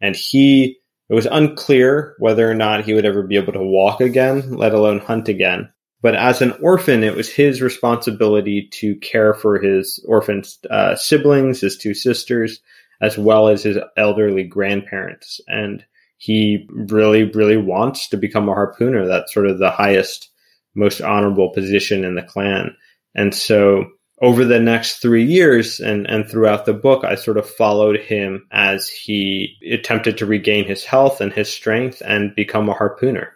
[0.00, 4.00] and he it was unclear whether or not he would ever be able to walk
[4.00, 5.68] again, let alone hunt again.
[6.02, 11.60] But as an orphan, it was his responsibility to care for his orphan uh, siblings,
[11.60, 12.60] his two sisters,
[13.00, 15.40] as well as his elderly grandparents.
[15.46, 15.84] And
[16.18, 19.06] he really, really wants to become a harpooner.
[19.06, 20.30] That's sort of the highest,
[20.74, 22.74] most honorable position in the clan.
[23.14, 23.86] And so
[24.22, 28.46] over the next three years and, and throughout the book, I sort of followed him
[28.50, 33.28] as he attempted to regain his health and his strength and become a harpooner.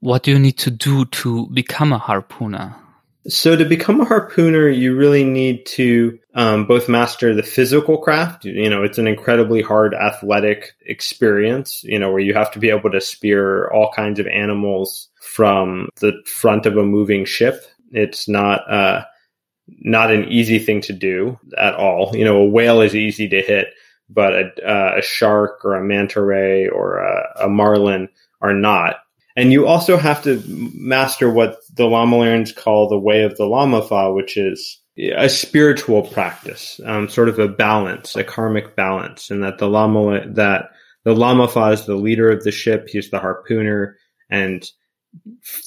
[0.00, 2.74] What do you need to do to become a harpooner?
[3.28, 8.44] So to become a harpooner, you really need to um, both master the physical craft.
[8.44, 11.84] You know, it's an incredibly hard athletic experience.
[11.84, 15.88] You know, where you have to be able to spear all kinds of animals from
[16.00, 17.64] the front of a moving ship.
[17.92, 19.04] It's not uh,
[19.68, 22.16] not an easy thing to do at all.
[22.16, 23.68] You know, a whale is easy to hit,
[24.08, 28.08] but a, uh, a shark or a manta ray or a, a, marlin
[28.40, 28.96] are not.
[29.36, 34.14] And you also have to master what the Lamalerans call the way of the Lamafa,
[34.14, 39.58] which is a spiritual practice, um, sort of a balance, a karmic balance, and that
[39.58, 40.70] the Lama that
[41.04, 43.94] the Lamafa is the leader of the ship, he's the harpooner,
[44.30, 44.70] and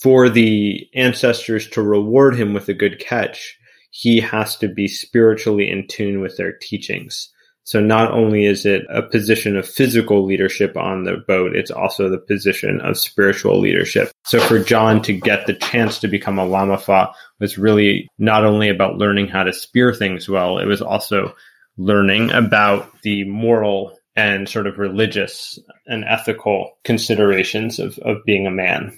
[0.01, 3.57] for the ancestors to reward him with a good catch,
[3.91, 7.31] he has to be spiritually in tune with their teachings.
[7.65, 12.09] So not only is it a position of physical leadership on the boat, it's also
[12.09, 14.11] the position of spiritual leadership.
[14.23, 18.69] So for John to get the chance to become a Lamafa was really not only
[18.69, 21.35] about learning how to spear things well, it was also
[21.77, 28.51] learning about the moral and sort of religious and ethical considerations of, of being a
[28.51, 28.95] man.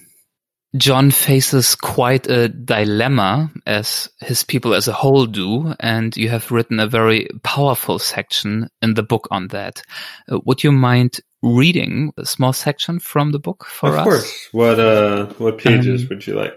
[0.76, 6.52] John faces quite a dilemma as his people as a whole do, and you have
[6.52, 9.82] written a very powerful section in the book on that.
[10.30, 14.00] Uh, would you mind reading a small section from the book for of us?
[14.00, 14.50] Of course.
[14.52, 16.54] What uh, what pages um, would you like?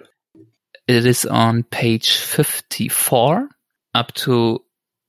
[0.89, 3.49] It is on page fifty-four
[3.95, 4.65] up to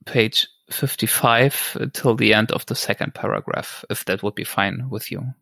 [0.05, 5.11] page fifty-five till the end of the second paragraph, if that would be fine with
[5.11, 5.33] you.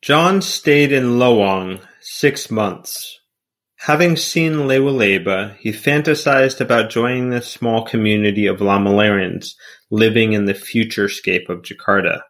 [0.00, 3.18] John stayed in Lowong six months.
[3.78, 9.54] Having seen Lewoleba, he fantasized about joining the small community of Lamalerans
[9.90, 12.20] living in the futurescape of Jakarta.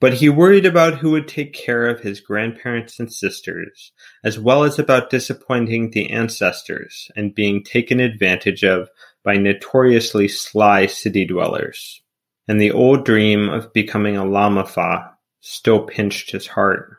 [0.00, 3.92] But he worried about who would take care of his grandparents and sisters,
[4.24, 8.88] as well as about disappointing the ancestors and being taken advantage of
[9.22, 12.00] by notoriously sly city dwellers.
[12.46, 16.98] And the old dream of becoming a Lamafa still pinched his heart.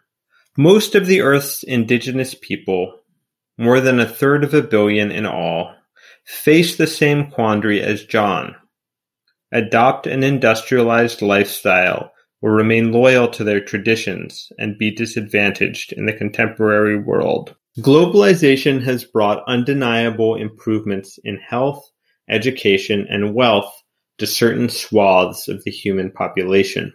[0.58, 3.00] Most of the Earth's indigenous people,
[3.58, 5.74] more than a third of a billion in all,
[6.26, 8.56] face the same quandary as John.
[9.52, 16.14] Adopt an industrialized lifestyle or remain loyal to their traditions and be disadvantaged in the
[16.14, 17.56] contemporary world.
[17.80, 21.90] Globalization has brought undeniable improvements in health,
[22.30, 23.74] education, and wealth
[24.18, 26.94] to certain swaths of the human population.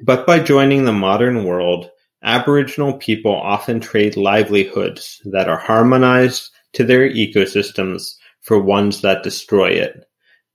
[0.00, 1.90] But by joining the modern world,
[2.22, 9.70] Aboriginal people often trade livelihoods that are harmonized to their ecosystems for ones that destroy
[9.70, 10.04] it.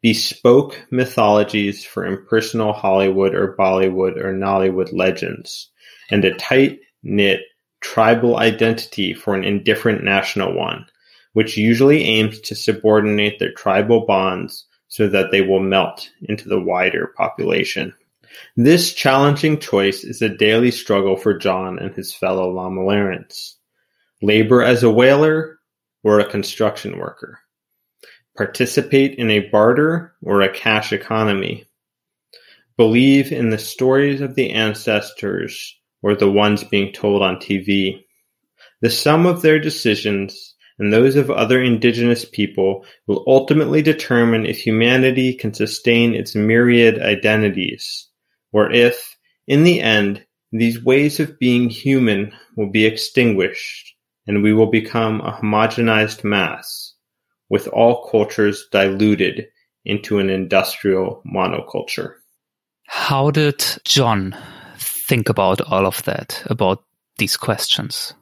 [0.02, 5.70] Bespoke mythologies for impersonal Hollywood or Bollywood or Nollywood legends,
[6.10, 7.42] and a tight knit
[7.82, 10.86] tribal identity for an indifferent national one,
[11.34, 16.60] which usually aims to subordinate their tribal bonds so that they will melt into the
[16.60, 17.94] wider population.
[18.56, 23.56] This challenging choice is a daily struggle for John and his fellow Lamalerans.
[24.22, 25.60] Labor as a whaler
[26.04, 27.40] or a construction worker.
[28.36, 31.66] Participate in a barter or a cash economy.
[32.78, 38.04] believe in the stories of the ancestors or the ones being told on TV.
[38.82, 44.58] The sum of their decisions and those of other indigenous people will ultimately determine if
[44.58, 48.08] humanity can sustain its myriad identities,
[48.52, 53.95] or if, in the end, these ways of being human will be extinguished
[54.28, 56.93] and we will become a homogenized mass,
[57.50, 59.47] with all cultures diluted
[59.86, 62.16] into an industrial monoculture.
[62.86, 64.36] How did John
[64.78, 66.84] think about all of that, about
[67.18, 68.14] these questions?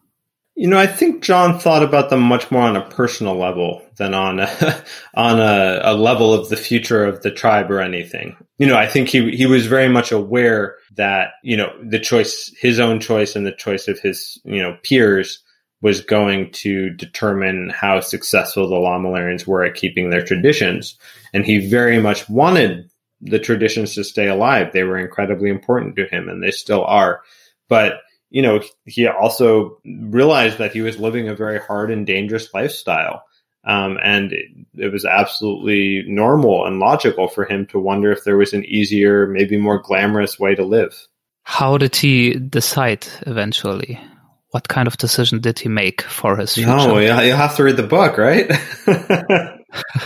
[0.57, 4.15] You know, I think John thought about them much more on a personal level than
[4.15, 4.83] on a,
[5.13, 8.35] on a, a, level of the future of the tribe or anything.
[8.57, 12.51] You know, I think he he was very much aware that you know the choice,
[12.59, 15.43] his own choice, and the choice of his you know peers
[15.83, 20.97] was going to determine how successful the Lamalerans were at keeping their traditions,
[21.33, 22.89] and he very much wanted
[23.21, 24.73] the traditions to stay alive.
[24.73, 27.21] They were incredibly important to him, and they still are.
[27.69, 27.99] But
[28.29, 33.23] you know, he also realized that he was living a very hard and dangerous lifestyle.
[33.63, 38.37] Um, and it, it, was absolutely normal and logical for him to wonder if there
[38.37, 40.95] was an easier, maybe more glamorous way to live.
[41.43, 43.99] How did he decide eventually?
[44.51, 46.69] What kind of decision did he make for his future?
[46.69, 48.49] No, you have to read the book, right?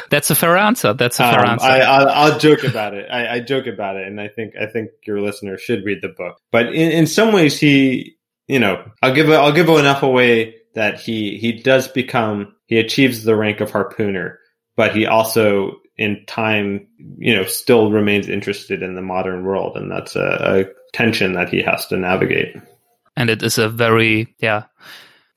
[0.09, 0.93] That's a fair answer.
[0.93, 1.65] That's a fair um, answer.
[1.65, 3.07] I, will joke about it.
[3.09, 6.09] I, I, joke about it, and I think I think your listener should read the
[6.09, 6.37] book.
[6.51, 8.17] But in, in some ways, he,
[8.47, 13.23] you know, I'll give I'll give enough away that he he does become he achieves
[13.23, 14.37] the rank of harpooner,
[14.75, 19.91] but he also in time, you know, still remains interested in the modern world, and
[19.91, 22.55] that's a, a tension that he has to navigate.
[23.15, 24.63] And it is a very yeah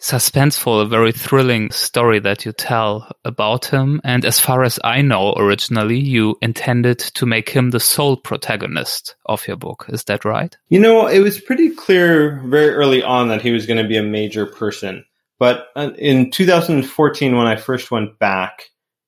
[0.05, 4.03] suspenseful, a very thrilling story that you tell about him.
[4.05, 9.17] And as far as I know, originally you intended to make him the sole protagonist
[9.25, 9.87] of your book.
[9.89, 10.55] Is that right?
[10.69, 13.97] You know, it was pretty clear very early on that he was going to be
[13.97, 15.07] a major person.
[15.39, 18.65] But uh, in 2014, when I first went back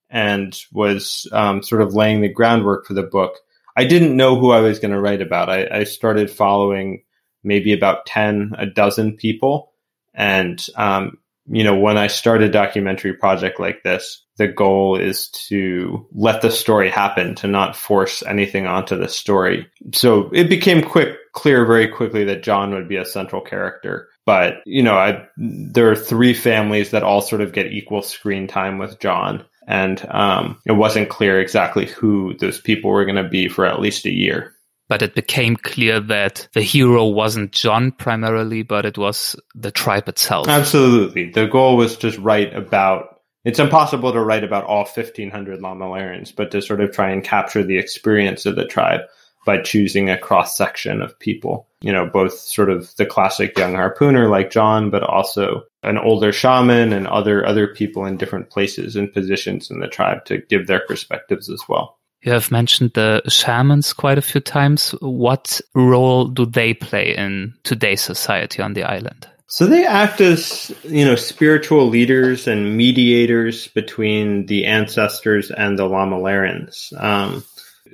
[0.08, 3.34] and was um, sort of laying the groundwork for the book,
[3.76, 5.50] I didn't know who I was going to write about.
[5.50, 7.02] I, I started following
[7.44, 9.74] maybe about 10, a dozen people
[10.16, 15.28] and, um, you know, when I start a documentary project like this, the goal is
[15.48, 19.66] to let the story happen, to not force anything onto the story.
[19.94, 24.08] So it became quick, clear very quickly that John would be a central character.
[24.24, 28.48] But, you know, I, there are three families that all sort of get equal screen
[28.48, 29.44] time with John.
[29.68, 33.80] And um, it wasn't clear exactly who those people were going to be for at
[33.80, 34.55] least a year
[34.88, 40.08] but it became clear that the hero wasn't John primarily, but it was the tribe
[40.08, 40.48] itself.
[40.48, 41.30] Absolutely.
[41.30, 46.50] The goal was to write about, it's impossible to write about all 1500 Lamalerans, but
[46.52, 49.00] to sort of try and capture the experience of the tribe
[49.44, 51.68] by choosing a cross section of people.
[51.80, 56.32] You know, both sort of the classic young harpooner like John, but also an older
[56.32, 60.66] shaman and other other people in different places and positions in the tribe to give
[60.66, 61.96] their perspectives as well.
[62.22, 64.90] You have mentioned the shamans quite a few times.
[65.00, 69.28] What role do they play in today's society on the island?
[69.48, 75.84] So they act as, you know, spiritual leaders and mediators between the ancestors and the
[75.84, 76.92] Lamalerans.
[77.00, 77.44] Um,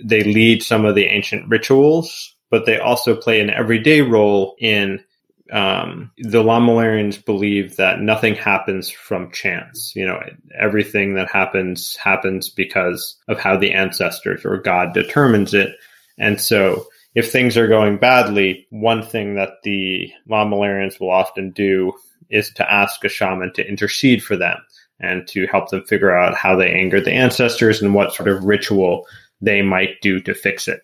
[0.03, 5.05] they lead some of the ancient rituals, but they also play an everyday role in
[5.53, 9.93] um, the Lamalerans believe that nothing happens from chance.
[9.95, 10.19] You know,
[10.59, 15.77] everything that happens happens because of how the ancestors or God determines it.
[16.19, 21.93] And so if things are going badly, one thing that the Lamalerans will often do
[22.31, 24.57] is to ask a shaman to intercede for them
[25.01, 28.45] and to help them figure out how they angered the ancestors and what sort of
[28.45, 29.07] ritual
[29.43, 30.83] they might do to fix it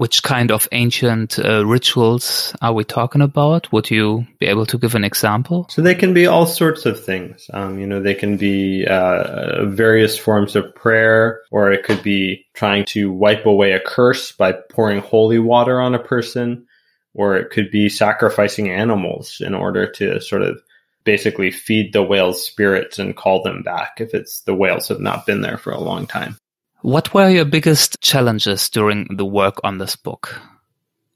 [0.00, 3.70] which kind of ancient uh, rituals are we talking about?
[3.70, 5.66] Would you be able to give an example?
[5.68, 7.50] So they can be all sorts of things.
[7.52, 12.46] Um, you know, they can be uh, various forms of prayer, or it could be
[12.54, 16.66] trying to wipe away a curse by pouring holy water on a person,
[17.12, 20.62] or it could be sacrificing animals in order to sort of
[21.04, 25.26] basically feed the whale's spirits and call them back if it's the whales have not
[25.26, 26.38] been there for a long time.
[26.82, 30.40] What were your biggest challenges during the work on this book?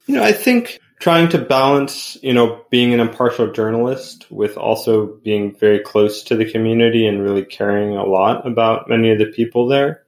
[0.06, 5.06] You know, I think trying to balance, you know, being an impartial journalist with also
[5.06, 9.26] being very close to the community and really caring a lot about many of the
[9.26, 10.04] people there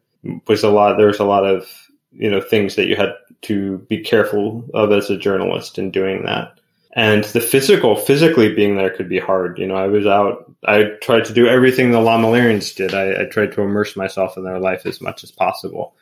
[0.47, 0.97] was a lot.
[0.97, 1.67] There's a lot of,
[2.13, 6.25] you know, things that you had to be careful of as a journalist in doing
[6.25, 6.56] that
[6.97, 9.59] and the physical physically being there could be hard.
[9.59, 12.95] You know i was out i tried to do everything the lamalerans did.
[12.95, 15.95] I, I, tried to immerse myself in their life as much as possible.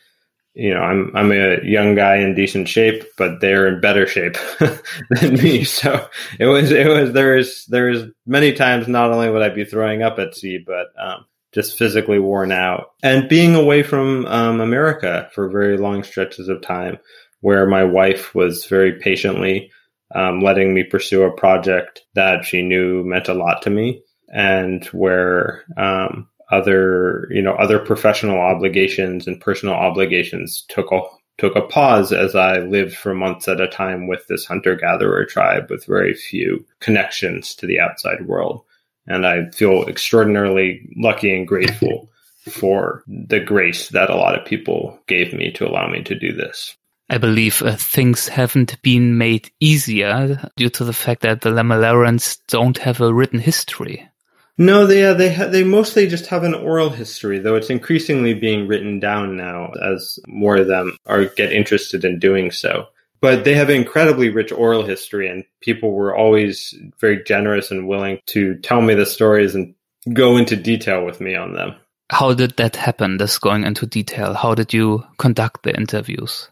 [0.55, 4.36] You know, I'm I'm a young guy in decent shape, but they're in better shape
[5.11, 5.64] than me.
[5.64, 10.05] So it was it was there's there's many times not only would I be throwing
[10.05, 12.92] up at sea, but um, just physically worn out.
[13.03, 16.99] And being away from um, America for very long stretches of time,
[17.40, 19.72] where my wife was very patiently
[20.14, 24.84] um, letting me pursue a project that she knew meant a lot to me, and
[24.86, 31.00] where um, other you know other professional obligations and personal obligations took a
[31.38, 35.24] took a pause as I lived for months at a time with this hunter gatherer
[35.24, 38.62] tribe with very few connections to the outside world.
[39.06, 42.08] And I feel extraordinarily lucky and grateful
[42.50, 46.32] for the grace that a lot of people gave me to allow me to do
[46.32, 46.76] this.
[47.09, 52.38] I believe uh, things haven't been made easier due to the fact that the Lamalerans
[52.48, 54.09] don't have a written history.
[54.57, 58.34] No, they uh, they ha- they mostly just have an oral history, though it's increasingly
[58.34, 62.86] being written down now as more of them are get interested in doing so.
[63.20, 67.88] But they have an incredibly rich oral history, and people were always very generous and
[67.88, 69.74] willing to tell me the stories and
[70.12, 71.74] go into detail with me on them.
[72.11, 73.16] How did that happen?
[73.16, 74.34] This going into detail.
[74.34, 76.48] How did you conduct the interviews?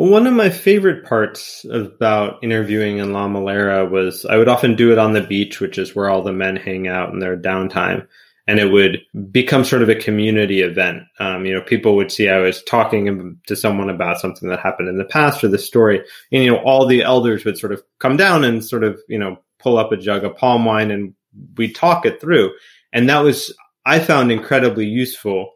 [0.00, 4.92] Well, one of my favorite parts about interviewing in Lamalera was I would often do
[4.92, 8.06] it on the beach, which is where all the men hang out in their downtime.
[8.46, 11.02] And it would become sort of a community event.
[11.18, 14.88] Um, you know, people would see I was talking to someone about something that happened
[14.88, 15.98] in the past or the story.
[16.32, 19.18] And, you know, all the elders would sort of come down and sort of, you
[19.18, 21.12] know, pull up a jug of palm wine and
[21.58, 22.54] we talk it through.
[22.90, 25.52] And that was, I found incredibly useful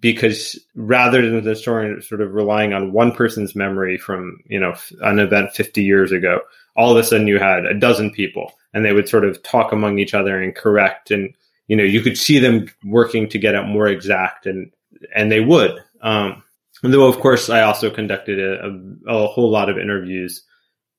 [0.00, 4.74] because rather than the story sort of relying on one person's memory from you know
[5.02, 6.40] an event 50 years ago
[6.76, 9.72] all of a sudden you had a dozen people and they would sort of talk
[9.72, 11.32] among each other and correct and
[11.68, 14.70] you know you could see them working to get it more exact and
[15.14, 15.78] and they would.
[16.02, 16.42] Um
[16.82, 20.42] though of course i also conducted a, a, a whole lot of interviews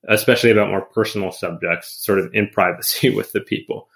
[0.08, 3.88] especially about more personal subjects sort of in privacy with the people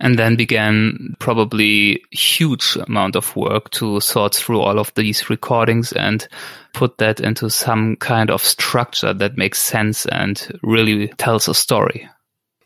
[0.00, 5.92] and then began probably huge amount of work to sort through all of these recordings
[5.92, 6.26] and
[6.72, 12.08] put that into some kind of structure that makes sense and really tells a story.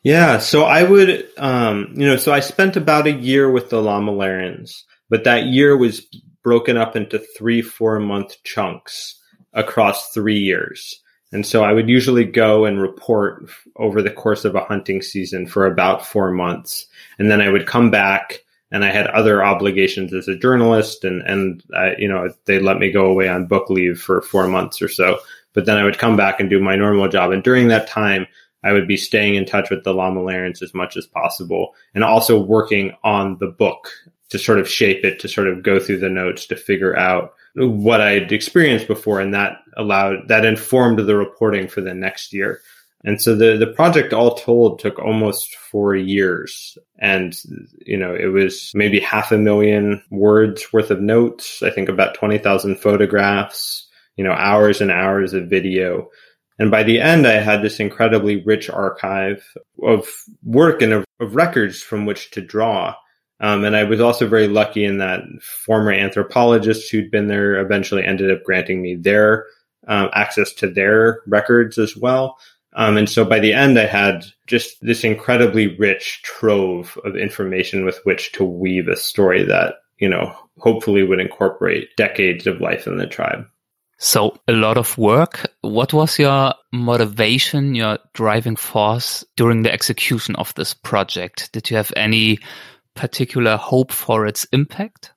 [0.05, 3.81] Yeah, so I would, um, you know, so I spent about a year with the
[3.81, 6.07] Lamalerans, but that year was
[6.43, 9.19] broken up into three, four month chunks
[9.53, 11.01] across three years.
[11.35, 15.49] And so I would usually go and report over the course of a hunting season
[15.49, 16.87] for about four months.
[17.19, 21.23] And then I would come back and I had other obligations as a journalist and,
[21.23, 24.81] and I, you know, they let me go away on book leave for four months
[24.81, 25.19] or so.
[25.55, 27.33] But then I would come back and do my normal job.
[27.33, 28.29] And during that time,
[28.63, 32.41] I would be staying in touch with the Lamalerans as much as possible and also
[32.41, 33.91] working on the book
[34.31, 37.35] to sort of shape it, to sort of go through the notes to figure out
[37.55, 42.61] what I'd experienced before, and that allowed that informed the reporting for the next year.
[43.05, 47.37] And so the the project all told took almost four years, and
[47.85, 51.63] you know it was maybe half a million words worth of notes.
[51.63, 53.89] I think about twenty thousand photographs.
[54.17, 56.09] You know, hours and hours of video.
[56.61, 59.45] And by the end, I had this incredibly rich archive
[59.83, 60.07] of
[60.45, 62.95] work and of, of records from which to draw.
[63.41, 68.05] Um, and I was also very lucky in that former anthropologists who'd been there eventually
[68.05, 69.47] ended up granting me their
[69.87, 72.39] um, access to their records as well.
[72.75, 77.85] Um, and so by the end, I had just this incredibly rich trove of information
[77.85, 82.87] with which to weave a story that, you know, hopefully would incorporate decades of life
[82.87, 83.47] in the tribe.
[83.99, 85.47] So a lot of work.
[85.61, 91.53] What was your motivation, your driving force during the execution of this project?
[91.53, 92.41] Did you have any
[92.95, 95.13] particular hope for its impact?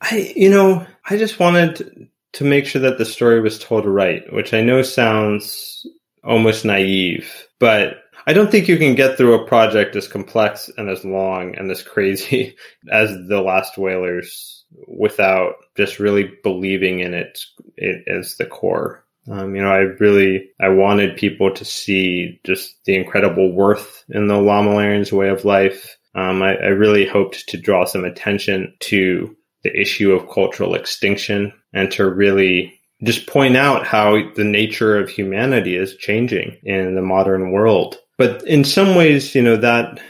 [0.00, 4.22] I, you know, I just wanted to make sure that the story was told right,
[4.32, 5.86] which I know sounds
[6.24, 10.88] almost naive, but I don't think you can get through a project as complex and
[10.88, 12.56] as long and as crazy
[12.90, 17.40] as The Last Whalers without just really believing in it,
[17.76, 19.04] it as the core.
[19.28, 24.28] Um, you know, I really, I wanted people to see just the incredible worth in
[24.28, 29.36] the Lamalerans' way of life um, I, I really hoped to draw some attention to
[29.62, 35.08] the issue of cultural extinction and to really just point out how the nature of
[35.08, 37.96] humanity is changing in the modern world.
[38.18, 40.00] But in some ways, you know, that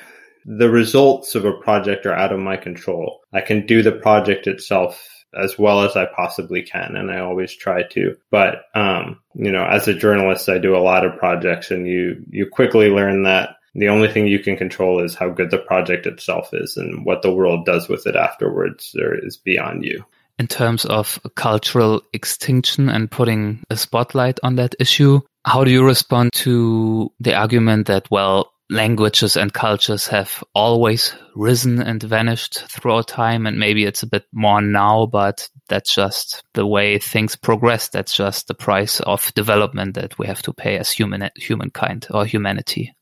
[0.44, 3.20] the results of a project are out of my control.
[3.32, 7.54] I can do the project itself as well as I possibly can, and I always
[7.54, 8.16] try to.
[8.30, 12.24] But um, you know, as a journalist, I do a lot of projects, and you
[12.30, 16.06] you quickly learn that the only thing you can control is how good the project
[16.06, 20.04] itself is and what the world does with it afterwards there is beyond you.
[20.38, 25.20] in terms of cultural extinction and putting a spotlight on that issue.
[25.44, 31.82] How do you respond to the argument that, well, languages and cultures have always risen
[31.82, 36.64] and vanished throughout time and maybe it's a bit more now but that's just the
[36.64, 40.88] way things progress that's just the price of development that we have to pay as
[40.88, 42.94] human humankind or humanity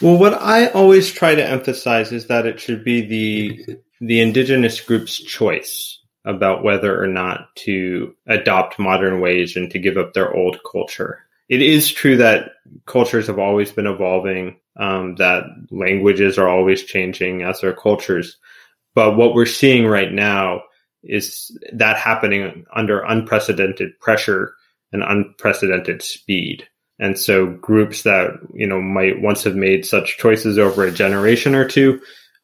[0.00, 4.80] well what i always try to emphasize is that it should be the the indigenous
[4.80, 10.34] group's choice about whether or not to adopt modern ways and to give up their
[10.34, 12.52] old culture it is true that
[12.86, 18.36] cultures have always been evolving, um, that languages are always changing as their cultures.
[18.94, 20.62] But what we're seeing right now
[21.04, 24.54] is that happening under unprecedented pressure
[24.92, 26.66] and unprecedented speed.
[26.98, 31.54] And so groups that, you know, might once have made such choices over a generation
[31.54, 32.00] or two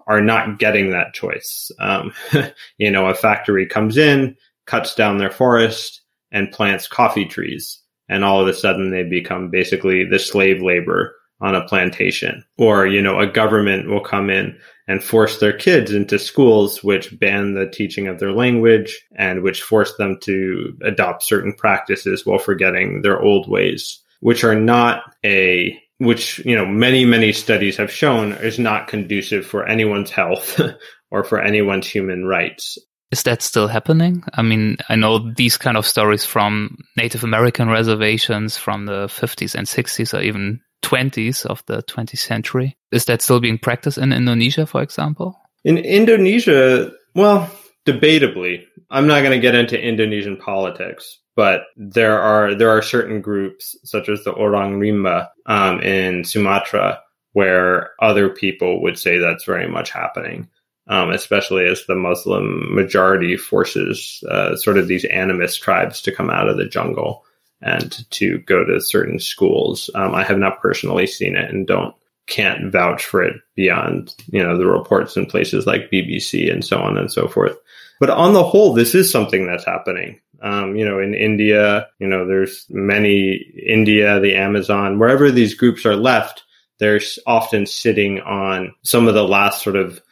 [0.07, 1.71] are not getting that choice.
[1.79, 2.13] Um,
[2.79, 4.37] you know, a factory comes in,
[4.67, 9.49] cuts down their forest and plants coffee trees and all of a sudden they become
[9.49, 12.45] basically the slave labor on a plantation.
[12.59, 17.19] Or, you know, a government will come in and force their kids into schools which
[17.19, 22.39] ban the teaching of their language and which force them to adopt certain practices while
[22.39, 27.91] forgetting their old ways, which are not a which, you know, many, many studies have
[27.91, 30.61] shown is not conducive for anyone's health
[31.11, 32.79] or for anyone's human rights.
[33.13, 34.25] Is that still happening?
[34.33, 39.55] I mean, I know these kind of stories from Native American reservations from the 50s
[39.55, 42.77] and 60s or even 20s of the 20th century.
[42.91, 45.39] Is that still being practiced in Indonesia, for example?
[45.65, 47.51] In Indonesia, well,
[47.87, 48.65] debatably.
[48.93, 53.77] I'm not going to get into Indonesian politics, but there are there are certain groups
[53.85, 57.01] such as the Orang Rimba um, in Sumatra
[57.33, 60.49] where other people would say that's very much happening
[60.89, 66.31] um, especially as the Muslim majority forces uh, sort of these animist tribes to come
[66.31, 67.25] out of the jungle
[67.61, 69.89] and to go to certain schools.
[69.95, 71.95] Um, I have not personally seen it and don't
[72.29, 76.79] can't vouch for it beyond you know the reports in places like BBC and so
[76.79, 77.57] on and so forth.
[78.03, 80.19] But on the whole, this is something that's happening.
[80.43, 83.35] Um, you know, in India, you know, there's many
[83.65, 86.43] India, the Amazon, wherever these groups are left,
[86.81, 86.99] they're
[87.29, 90.03] often sitting on some of the last sort of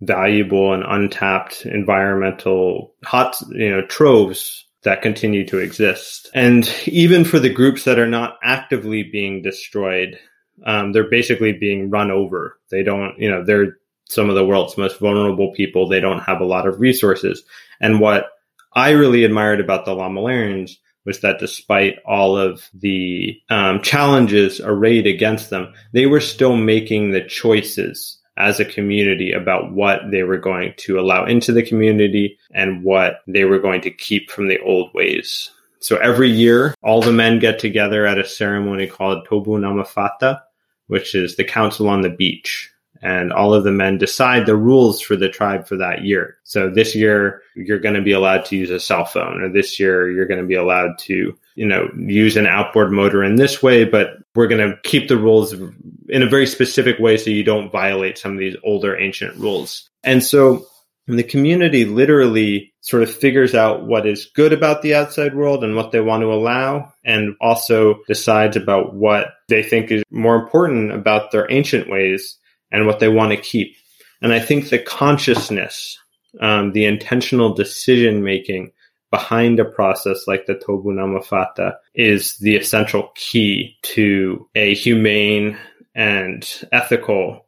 [0.00, 6.30] valuable and untapped environmental hot, you know, troves that continue to exist.
[6.32, 10.16] And even for the groups that are not actively being destroyed,
[10.64, 12.60] um, they're basically being run over.
[12.70, 13.78] They don't, you know, they're
[14.12, 15.88] some of the world's most vulnerable people.
[15.88, 17.42] They don't have a lot of resources.
[17.80, 18.26] And what
[18.74, 25.06] I really admired about the Lamalerans was that despite all of the um, challenges arrayed
[25.06, 30.38] against them, they were still making the choices as a community about what they were
[30.38, 34.60] going to allow into the community and what they were going to keep from the
[34.60, 35.50] old ways.
[35.80, 40.40] So every year, all the men get together at a ceremony called Tobu Namafata,
[40.86, 42.71] which is the council on the beach
[43.02, 46.38] and all of the men decide the rules for the tribe for that year.
[46.44, 49.78] So this year you're going to be allowed to use a cell phone or this
[49.80, 53.62] year you're going to be allowed to, you know, use an outboard motor in this
[53.62, 57.44] way, but we're going to keep the rules in a very specific way so you
[57.44, 59.88] don't violate some of these older ancient rules.
[60.04, 60.66] And so
[61.08, 65.74] the community literally sort of figures out what is good about the outside world and
[65.74, 70.92] what they want to allow, and also decides about what they think is more important
[70.92, 72.38] about their ancient ways
[72.72, 73.76] and what they want to keep.
[74.20, 75.98] And I think the consciousness,
[76.40, 78.72] um, the intentional decision making
[79.10, 85.58] behind a process like the Tobu Namafata is the essential key to a humane
[85.94, 87.46] and ethical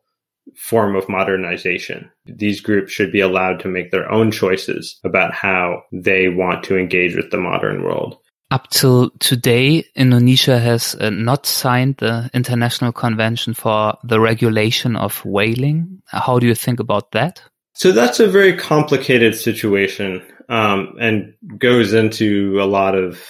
[0.56, 2.10] form of modernization.
[2.26, 6.76] These groups should be allowed to make their own choices about how they want to
[6.76, 8.18] engage with the modern world.
[8.54, 15.18] Up till today, Indonesia has uh, not signed the International Convention for the Regulation of
[15.24, 16.02] Whaling.
[16.06, 17.42] How do you think about that?
[17.72, 23.20] So that's a very complicated situation um, and goes into a lot of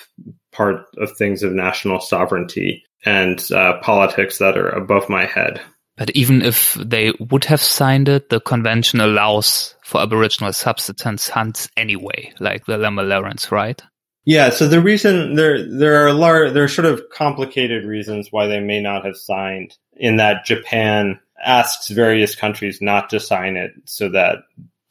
[0.53, 5.59] part of things of national sovereignty and uh, politics that are above my head.
[5.97, 11.71] But even if they would have signed it, the convention allows for Aboriginal subsistence hunts
[11.79, 13.81] anyway, like the Lamalerans, right?
[14.25, 18.47] Yeah, so the reason there there are large there are sort of complicated reasons why
[18.47, 23.73] they may not have signed in that Japan asks various countries not to sign it
[23.85, 24.39] so that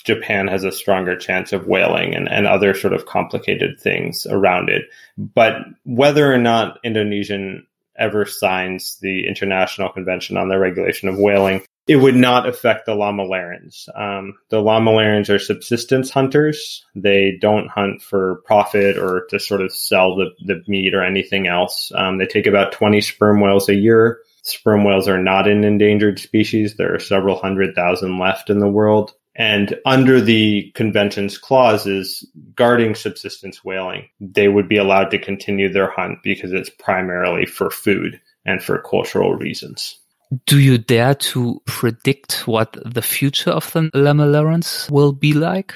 [0.04, 4.70] Japan has a stronger chance of whaling and, and other sort of complicated things around
[4.70, 4.84] it.
[5.18, 7.66] But whether or not Indonesian
[7.98, 12.94] ever signs the International Convention on the Regulation of Whaling, it would not affect the
[12.94, 13.90] Lamalerans.
[14.00, 16.86] Um, the Lamalerans are subsistence hunters.
[16.96, 21.48] They don't hunt for profit or to sort of sell the, the meat or anything
[21.48, 21.92] else.
[21.94, 24.22] Um, they take about 20 sperm whales a year.
[24.44, 26.76] Sperm whales are not an endangered species.
[26.76, 29.14] There are several hundred thousand left in the world.
[29.36, 32.26] And under the convention's clauses
[32.56, 37.72] guarding subsistence whaling, they would be allowed to continue their hunt because it's primarily for
[37.72, 40.00] food and for cultural reasons.
[40.46, 45.74] Do you dare to predict what the future of the Lamalerans will be like?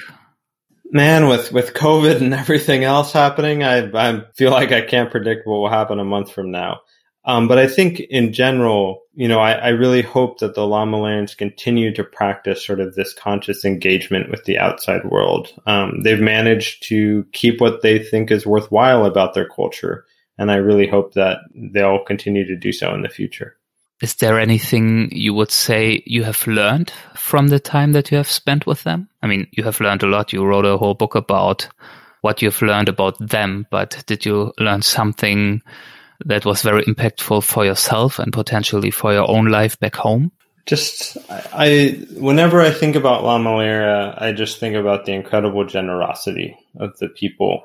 [0.90, 5.46] Man, with, with COVID and everything else happening, I, I feel like I can't predict
[5.46, 6.80] what will happen a month from now.
[7.28, 11.36] Um, but I think in general, you know, I, I really hope that the Lamalerans
[11.36, 15.52] continue to practice sort of this conscious engagement with the outside world.
[15.66, 20.06] Um, they've managed to keep what they think is worthwhile about their culture.
[20.38, 23.57] And I really hope that they'll continue to do so in the future.
[24.00, 28.30] Is there anything you would say you have learned from the time that you have
[28.30, 29.08] spent with them?
[29.22, 30.32] I mean, you have learned a lot.
[30.32, 31.68] You wrote a whole book about
[32.20, 35.62] what you've learned about them, but did you learn something
[36.24, 40.30] that was very impactful for yourself and potentially for your own life back home?
[40.66, 46.56] Just, I, whenever I think about La Lamalera, I just think about the incredible generosity
[46.78, 47.64] of the people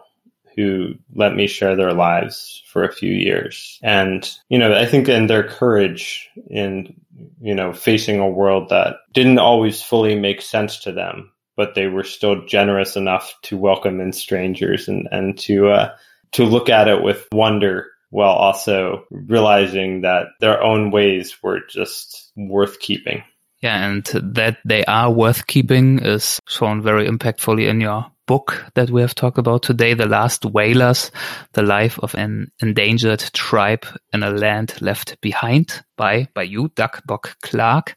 [0.55, 3.79] who let me share their lives for a few years.
[3.81, 6.95] And, you know, I think in their courage in,
[7.41, 11.87] you know, facing a world that didn't always fully make sense to them, but they
[11.87, 15.95] were still generous enough to welcome in strangers and, and to, uh,
[16.33, 22.31] to look at it with wonder while also realizing that their own ways were just
[22.35, 23.23] worth keeping.
[23.63, 24.03] Yeah, and
[24.35, 29.15] that they are worth keeping is shown very impactfully in your book that we have
[29.15, 31.11] talked about today, The Last Whalers,
[31.53, 36.99] The Life of an Endangered Tribe in a Land Left Behind by, by you, Doug
[37.05, 37.95] Bock Clark.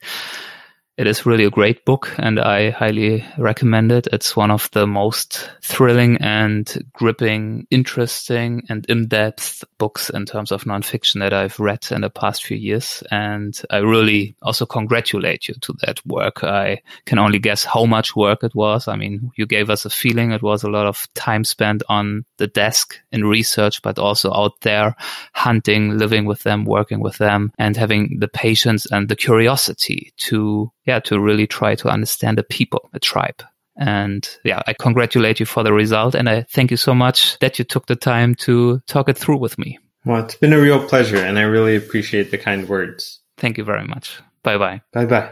[0.99, 4.09] It is really a great book and I highly recommend it.
[4.15, 10.65] It's one of the most thrilling and gripping, interesting and in-depth books in terms of
[10.65, 13.03] nonfiction that I've read in the past few years.
[13.11, 16.43] And I really also congratulate you to that work.
[16.43, 18.89] I can only guess how much work it was.
[18.89, 22.25] I mean, you gave us a feeling it was a lot of time spent on
[22.39, 24.97] the desk in research, but also out there
[25.35, 30.73] hunting, living with them, working with them and having the patience and the curiosity to
[30.87, 33.43] yeah, to really try to understand the people, the tribe.
[33.79, 36.15] And yeah, I congratulate you for the result.
[36.15, 39.39] And I thank you so much that you took the time to talk it through
[39.39, 39.79] with me.
[40.05, 43.21] Well, it's been a real pleasure and I really appreciate the kind words.
[43.37, 44.19] Thank you very much.
[44.43, 44.81] Bye bye.
[44.93, 45.31] Bye bye.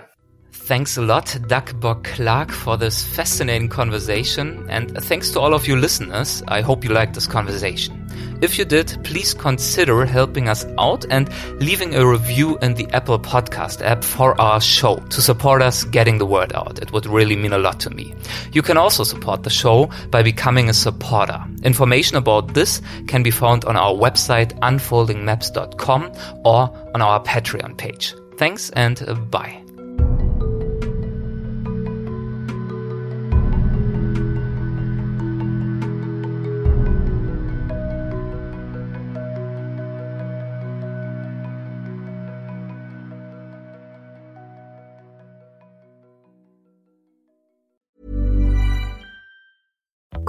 [0.54, 4.64] Thanks a lot, Doug Bock Clark, for this fascinating conversation.
[4.70, 6.42] And thanks to all of you listeners.
[6.48, 8.00] I hope you liked this conversation.
[8.40, 11.28] If you did, please consider helping us out and
[11.60, 16.16] leaving a review in the Apple Podcast app for our show to support us getting
[16.16, 16.78] the word out.
[16.78, 18.14] It would really mean a lot to me.
[18.52, 21.44] You can also support the show by becoming a supporter.
[21.62, 26.12] Information about this can be found on our website unfoldingmaps.com
[26.44, 28.14] or on our Patreon page.
[28.36, 29.63] Thanks and bye.